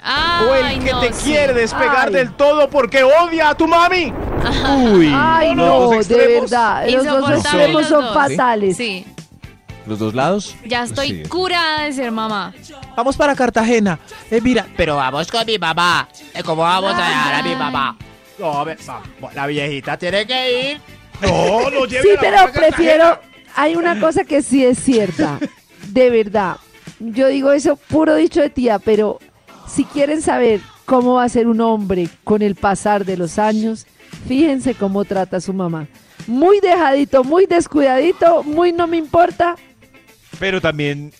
o 0.49 0.55
el 0.55 0.67
Ay, 0.67 0.79
que 0.79 0.93
no, 0.93 1.01
te 1.01 1.13
sí. 1.13 1.25
quiere 1.33 1.53
despegar 1.55 2.09
Ay. 2.09 2.13
del 2.15 2.33
todo 2.35 2.69
porque 2.71 3.03
odia 3.03 3.49
a 3.51 3.55
tu 3.57 3.67
mami. 3.67 4.13
Uy, 4.93 5.13
Ay, 5.15 5.55
no, 5.55 5.67
dos 5.67 6.07
de 6.07 6.41
verdad. 6.41 6.87
Los 6.89 7.05
dos 7.07 7.31
extremos 7.31 7.81
los 7.83 7.89
son 7.89 8.05
dos. 8.05 8.15
fatales. 8.15 8.77
Sí. 8.77 9.05
¿Los 9.89 9.99
dos 9.99 10.15
lados? 10.15 10.55
Ya 10.67 10.83
estoy 10.85 11.09
Sí. 11.23 11.29
curada 11.29 11.85
de 11.85 11.93
ser 11.93 12.13
mamá. 12.13 12.53
Vamos 12.97 13.17
para 13.17 13.35
Cartagena. 13.35 13.99
Eh, 14.31 14.41
mira, 14.43 14.67
Pero 14.77 14.97
vamos 14.97 15.29
con 15.31 15.47
mi 15.47 15.59
mamá. 15.59 16.07
Eh, 16.35 16.43
¿Cómo 16.43 16.63
vamos 16.63 16.93
a 16.95 16.99
dejar 16.99 17.35
a 17.37 17.43
mi 17.43 17.55
mamá? 17.55 17.97
No, 18.39 18.65
la 19.35 19.47
viejita 19.47 19.97
tiene 19.97 20.27
que 20.27 20.71
ir. 20.73 20.81
No, 21.23 21.71
no 21.71 21.87
lleve 21.87 22.03
Sí, 22.03 22.09
a 22.11 22.15
la 22.15 22.21
pero 22.21 22.53
prefiero. 22.53 23.05
Cartagena. 23.05 23.21
Hay 23.57 23.75
una 23.77 23.99
cosa 23.99 24.25
que 24.25 24.43
sí 24.43 24.65
es 24.65 24.79
cierta. 24.79 25.39
De 25.89 26.11
verdad. 26.11 26.57
Yo 27.01 27.29
digo 27.29 27.51
eso 27.53 27.77
puro 27.77 28.15
dicho 28.15 28.41
de 28.41 28.51
tía, 28.51 28.79
pero 28.79 29.19
si 29.67 29.85
quieren 29.85 30.21
saber 30.21 30.61
cómo 30.85 31.15
va 31.15 31.25
a 31.25 31.29
ser 31.29 31.47
un 31.49 31.61
hombre 31.61 32.09
con 32.25 32.43
el 32.43 32.55
pasar 32.57 33.05
de 33.05 33.17
los 33.17 33.39
años, 33.39 33.87
fíjense 34.27 34.75
cómo 34.75 35.05
trata 35.05 35.39
a 35.39 35.41
su 35.41 35.53
mamá. 35.53 35.87
Muy 36.27 36.61
dejadito, 36.61 37.25
muy 37.25 37.47
descuidadito, 37.47 38.43
muy 38.43 38.73
no 38.73 38.87
me 38.87 38.97
importa. 38.99 39.57
Pero 40.39 40.61
también 40.61 41.13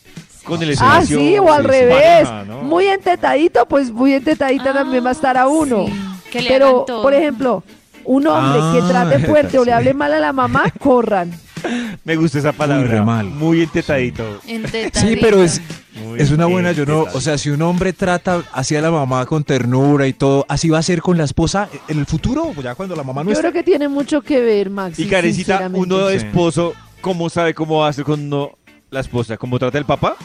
con 0.45 0.63
el 0.63 0.75
Ah, 0.81 1.03
sí, 1.05 1.39
o 1.39 1.53
al 1.53 1.65
revés. 1.65 2.29
Muy 2.63 2.87
entetadito, 2.87 3.67
pues 3.67 3.91
muy 3.91 4.15
entetadita 4.15 4.73
también 4.73 5.05
va 5.05 5.11
a 5.11 5.13
estar 5.13 5.37
a 5.37 5.47
uno. 5.49 5.87
Ah, 5.89 6.17
Sí, 6.25 6.31
que 6.31 6.43
le 6.43 6.49
Pero, 6.51 6.85
por 6.87 7.15
ejemplo, 7.15 7.65
un 8.05 8.27
hombre 8.27 8.61
que 8.73 8.85
Ah, 8.85 8.89
trate 8.89 9.19
fuerte 9.27 9.59
o 9.59 9.65
le 9.65 9.73
hable 9.73 9.95
mal 9.95 10.13
a 10.13 10.21
la 10.21 10.33
mamá, 10.33 10.65
corran. 10.79 11.33
Me 12.05 12.15
gusta 12.17 12.39
esa 12.39 12.53
palabra. 12.53 12.87
re 12.87 13.03
mal. 13.03 13.27
Muy 13.27 13.63
entetadito. 13.63 14.41
Entetadito. 14.47 15.01
Sí, 15.01 15.17
pero 15.21 15.43
es, 15.43 15.61
Muy 16.05 16.21
es 16.21 16.31
una 16.31 16.47
buena, 16.47 16.71
yo 16.73 16.87
no, 16.87 17.01
o 17.13 17.21
sea, 17.21 17.37
si 17.37 17.51
un 17.51 17.61
hombre 17.63 17.93
trata 17.93 18.43
así 18.53 18.77
a 18.77 18.81
la 18.83 18.91
mamá 18.91 19.27
con 19.27 19.43
ternura 19.43 20.07
y 20.07 20.13
todo, 20.13 20.45
así 20.49 20.69
va 20.69 20.79
a 20.79 20.83
ser 20.83 21.01
con 21.03 21.19
la 21.19 21.25
esposa 21.25 21.69
en 21.89 21.99
el 21.99 22.07
futuro, 22.07 22.53
ya 22.63 22.75
cuando 22.77 22.95
la 22.95 23.03
mamá 23.03 23.25
no 23.25 23.33
Yo 23.33 23.39
creo 23.41 23.53
que 23.53 23.63
tiene 23.65 23.89
mucho 23.89 24.21
que 24.23 24.41
ver, 24.41 24.71
Max. 24.71 24.99
Y 24.99 25.07
Carecita, 25.07 25.55
sinceramente. 25.59 25.81
uno 25.95 26.09
Sí. 26.11 26.17
esposo, 26.17 26.75
¿cómo 27.01 27.29
sabe 27.31 27.55
cómo 27.55 27.85
hace 27.85 28.05
con 28.05 28.21
uno, 28.21 28.53
la 28.91 29.01
esposa? 29.01 29.37
¿Cómo 29.37 29.59
trata 29.59 29.79
el 29.79 29.85
papá? 29.85 30.17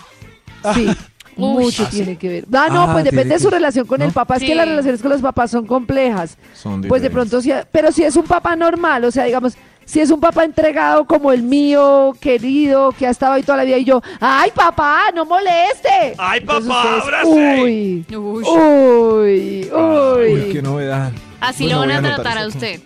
Sí, 0.74 0.88
Uy. 1.36 1.64
mucho 1.64 1.84
¿Ah, 1.84 1.90
sí? 1.92 1.98
tiene 1.98 2.18
que 2.18 2.30
ver. 2.30 2.46
Ah, 2.54 2.68
no, 2.72 2.84
Ah, 2.84 2.94
pues 2.94 3.04
depende 3.06 3.34
de 3.36 3.40
su 3.40 3.50
que- 3.50 3.56
relación 3.56 3.86
con 3.86 4.02
el 4.02 4.12
papá. 4.12 4.38
Es 4.38 4.44
que 4.44 4.56
las 4.56 4.68
relaciones 4.68 5.02
con 5.02 5.12
los 5.12 5.22
papás 5.22 5.52
son 5.52 5.66
complejas. 5.66 6.38
Son 6.54 6.82
Pues 6.82 7.02
de 7.02 7.10
pronto, 7.10 7.42
sí, 7.42 7.52
pero 7.72 7.92
si 7.92 8.04
es 8.04 8.16
un 8.16 8.24
papá 8.26 8.56
normal, 8.56 9.04
o 9.04 9.12
sea, 9.12 9.26
digamos, 9.26 9.56
si 9.86 10.00
es 10.00 10.10
un 10.12 10.22
papá 10.22 10.46
entregado 10.46 11.06
como 11.06 11.34
el 11.34 11.44
mío, 11.44 12.16
querido, 12.22 12.94
que 12.94 13.06
ha 13.06 13.10
estado 13.10 13.34
ahí 13.34 13.44
toda 13.44 13.58
la 13.58 13.64
vida 13.66 13.78
y 13.78 13.84
yo, 13.84 14.02
¡ay, 14.22 14.52
papá, 14.56 15.12
no 15.14 15.26
moleste! 15.26 16.16
¡Ay, 16.18 16.40
Entonces 16.40 16.70
papá, 16.70 16.84
ustedes, 16.98 17.04
ahora 17.04 17.24
sí! 17.24 17.30
Uy, 17.30 18.06
Uy. 18.16 18.44
uy, 18.46 19.72
uy. 19.74 20.34
Uy, 20.34 20.50
qué 20.54 20.62
novedad. 20.62 21.12
Así 21.42 21.64
Bueno, 21.66 21.76
lo 21.76 21.88
van 21.94 22.02
voy 22.02 22.12
a 22.12 22.16
tratar 22.16 22.38
a 22.38 22.48
usted. 22.48 22.80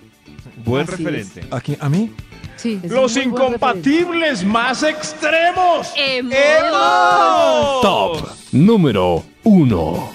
Buen 0.65 0.83
Así 0.87 0.91
referente. 1.03 1.43
Aquí, 1.51 1.77
a 1.79 1.87
mí. 1.89 2.11
Sí, 2.57 2.79
Los 2.83 3.15
incompatibles 3.17 4.43
más 4.43 4.81
extremos. 4.83 5.91
Emo. 5.95 6.35
Top 7.81 8.27
número 8.51 9.23
1. 9.43 10.09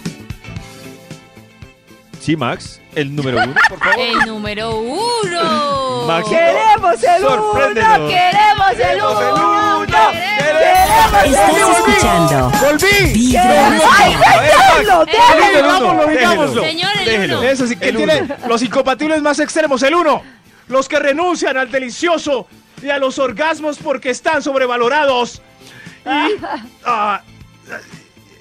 Sí, 2.20 2.36
Max, 2.36 2.80
el 2.94 3.14
número 3.16 3.42
uno, 3.42 3.54
por 3.68 3.78
favor. 3.78 3.98
El 3.98 4.18
número 4.26 4.76
uno. 4.76 6.04
Max. 6.06 6.28
¡Queremos 6.28 7.02
el 7.02 7.24
uno! 7.24 7.52
¡Queremos 7.74 8.70
el 8.70 8.76
Queremos 8.76 9.22
el 9.22 9.32
uno! 9.34 9.78
uno. 9.78 9.98
¡Queremos 10.12 11.24
el 11.24 11.34
Estás 11.34 11.50
uno! 11.52 11.72
escuchando 11.76 12.52
¡Volví! 12.60 13.36
¡Ay, 13.36 14.16
déjenlo! 14.42 15.04
déjenlo! 15.04 15.66
Digámoslo, 15.66 16.06
digámoslo. 16.08 16.62
Señor, 16.62 16.90
el 17.06 17.32
uno. 17.32 17.42
Eso 17.42 17.66
sí, 17.66 17.76
¿quién 17.76 17.90
El 17.90 17.96
tiene 17.96 18.22
uno. 18.22 18.34
los 18.48 18.62
incompatibles 18.62 19.22
más 19.22 19.38
extremos? 19.40 19.82
El 19.82 19.94
uno. 19.94 20.22
Los 20.68 20.88
que 20.88 20.98
renuncian 20.98 21.56
al 21.56 21.70
delicioso 21.70 22.46
y 22.82 22.90
a 22.90 22.98
los 22.98 23.18
orgasmos 23.18 23.78
porque 23.78 24.10
están 24.10 24.42
sobrevalorados. 24.42 25.42
Y. 26.04 26.08
ah, 26.84 27.20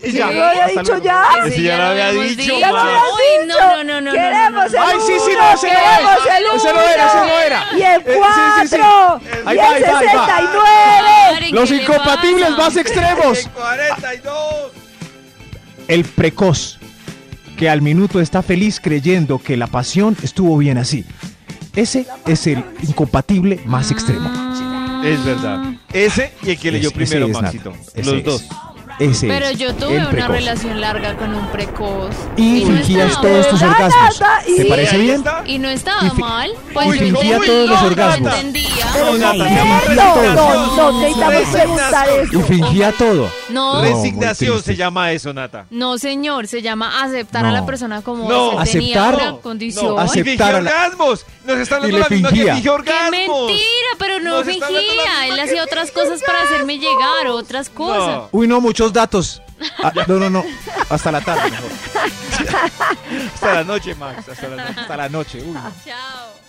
y 0.03 0.13
ya, 0.13 0.31
¿Yo 0.31 0.33
lo 0.33 0.45
había 0.45 0.65
hasta 0.65 0.81
dicho 0.81 0.97
ya? 0.97 1.23
Ese 1.45 1.61
ya 1.61 1.77
lo 1.77 1.83
había 1.83 2.11
dicho, 2.11 2.59
¡Ya 2.59 2.67
lo 2.69 2.73
Max. 2.73 2.89
habías 2.89 3.03
Uy, 3.13 3.45
dicho! 3.45 3.59
no, 3.59 3.83
no, 3.83 3.83
no, 3.83 4.01
no, 4.01 4.11
¡Queremos 4.13 4.65
el. 4.73 4.79
Ay, 4.79 4.97
sí, 5.05 5.13
sí, 5.23 5.31
no, 5.37 5.53
ese 5.53 5.67
no 5.67 5.73
era. 5.73 6.55
Ese 6.55 6.73
no 6.73 6.81
era, 6.81 7.05
ese 7.07 7.17
no 7.17 7.39
era. 7.39 7.65
¡Y 7.73 7.81
el 7.83 8.01
Eh, 8.01 8.03
sí, 8.07 8.11
sí, 8.61 8.67
sí. 8.67 8.77
cuatro! 8.77 9.21
Ahí 9.45 9.55
¡Y 9.57 9.59
el 9.59 9.65
ahí 9.65 9.81
va, 9.83 9.99
ahí 9.99 10.05
va. 10.15 10.25
69! 10.25 11.09
Karen, 11.33 11.55
Los 11.55 11.69
¿qué 11.69 11.75
le 11.75 11.81
incompatibles 11.83 12.49
más 12.57 12.77
extremos. 12.77 13.37
El 13.39 13.49
42. 13.51 14.35
El 15.87 16.03
precoz, 16.05 16.79
que 17.57 17.69
al 17.69 17.81
minuto 17.83 18.19
está 18.21 18.41
feliz 18.41 18.79
creyendo 18.81 19.37
que 19.37 19.55
la 19.55 19.67
pasión 19.67 20.17
estuvo 20.23 20.57
bien 20.57 20.79
así. 20.79 21.05
Ese 21.75 22.05
es 22.25 22.47
el 22.47 22.63
incompatible 22.83 23.61
más 23.65 23.91
extremo. 23.91 24.29
Es 25.03 25.23
verdad. 25.25 25.63
Ese 25.93 26.33
y 26.43 26.51
el 26.51 26.59
que 26.59 26.71
leyó 26.71 26.89
Ese- 26.89 26.95
primero, 26.95 27.27
es, 27.27 27.33
Maxito. 27.41 27.73
Los 27.95 28.07
es. 28.07 28.23
dos. 28.23 28.43
Ese 28.99 29.25
Pero 29.27 29.47
es, 29.47 29.57
yo 29.57 29.73
tuve 29.73 29.95
el 29.95 30.01
una 30.01 30.09
precoz. 30.11 30.29
relación 30.29 30.79
larga 30.79 31.17
con 31.17 31.33
un 31.33 31.47
precoz. 31.47 32.13
Y 32.37 32.61
fingías 32.65 33.19
todos 33.19 33.47
tus 33.49 33.59
¿Verdad, 33.59 33.85
orgasmos. 33.87 34.21
¿Te 34.45 34.61
Y- 34.61 34.65
parece 34.69 34.97
bien? 34.99 35.23
Y 35.47 35.57
no 35.57 35.69
estaba 35.69 36.05
Y 36.05 36.09
fi- 36.11 36.21
mal. 36.21 36.51
Pues 36.71 36.87
Uy, 36.87 36.99
yo 36.99 37.05
fingía 37.05 37.21
entendía, 37.37 37.47
todos 37.47 37.69
los 37.69 37.81
orgasmos. 37.81 38.33
entendía. 38.35 38.85
No, 38.99 39.15
y 39.15 39.19
No, 39.95 40.13
todo. 40.13 40.33
no, 40.35 40.75
no, 40.91 41.01
necesitamos 41.01 41.43
preguntar 41.51 42.07
Y 42.31 42.35
eso. 42.37 42.41
fingía 42.45 42.91
todo. 42.91 43.31
No, 43.49 43.81
Resignación 43.81 44.61
se 44.61 44.75
llama 44.75 45.11
eso, 45.13 45.33
Nata. 45.33 45.65
no, 45.71 45.97
señor, 45.97 46.45
se 46.47 46.61
llama 46.61 47.01
aceptar 47.03 47.43
a 47.45 47.51
la 47.51 47.65
persona 47.65 48.03
como 48.03 48.29
No. 48.29 48.61
es. 48.61 48.67
Él 48.75 48.81
tenía 48.81 49.01
Aceptar. 49.01 49.15
una 49.15 49.31
No, 49.31 49.41
condición. 49.41 49.99
Aceptar. 49.99 50.19
Y 50.19 50.29
fingió 50.29 50.45
a 50.45 50.51
la- 50.51 50.57
orgasmos. 50.59 51.25
Nos 51.43 51.57
está 51.57 51.75
hablando 51.77 51.97
Y 51.97 51.99
le 51.99 52.03
la 52.03 52.09
misma 52.09 52.29
que 52.29 52.35
fingía. 52.35 52.61
¡Qué 52.83 53.11
mentira! 53.11 53.89
Pero 53.97 54.19
no 54.19 54.37
Nos 54.37 54.47
está 54.47 54.67
hablando 54.67 54.95
la 54.95 55.01
fingía. 55.01 55.21
misma 55.21 55.25
Él 55.27 55.35
que 55.35 55.41
hacía 55.41 55.63
otras 55.63 55.91
cosas 55.91 56.21
para 56.23 56.41
hacerme 56.43 56.77
llegar, 56.77 57.27
otras 57.27 57.69
cosas. 57.69 58.15
No. 58.15 58.29
Uy, 58.31 58.47
no, 58.47 58.61
muchos 58.61 58.93
datos. 58.93 59.41
Ah, 59.81 59.91
no, 60.07 60.15
no, 60.19 60.29
no. 60.29 60.43
Hasta 60.89 61.11
la 61.11 61.21
tarde 61.21 61.49
mejor. 61.51 61.69
Hasta 63.33 63.53
la 63.53 63.63
noche, 63.63 63.95
Max. 63.95 64.29
Hasta 64.29 64.47
la 64.47 64.55
noche. 64.55 64.79
Hasta 64.79 64.97
la 64.97 65.09
noche. 65.09 65.43
Uy. 65.43 65.57
Chao. 65.85 66.40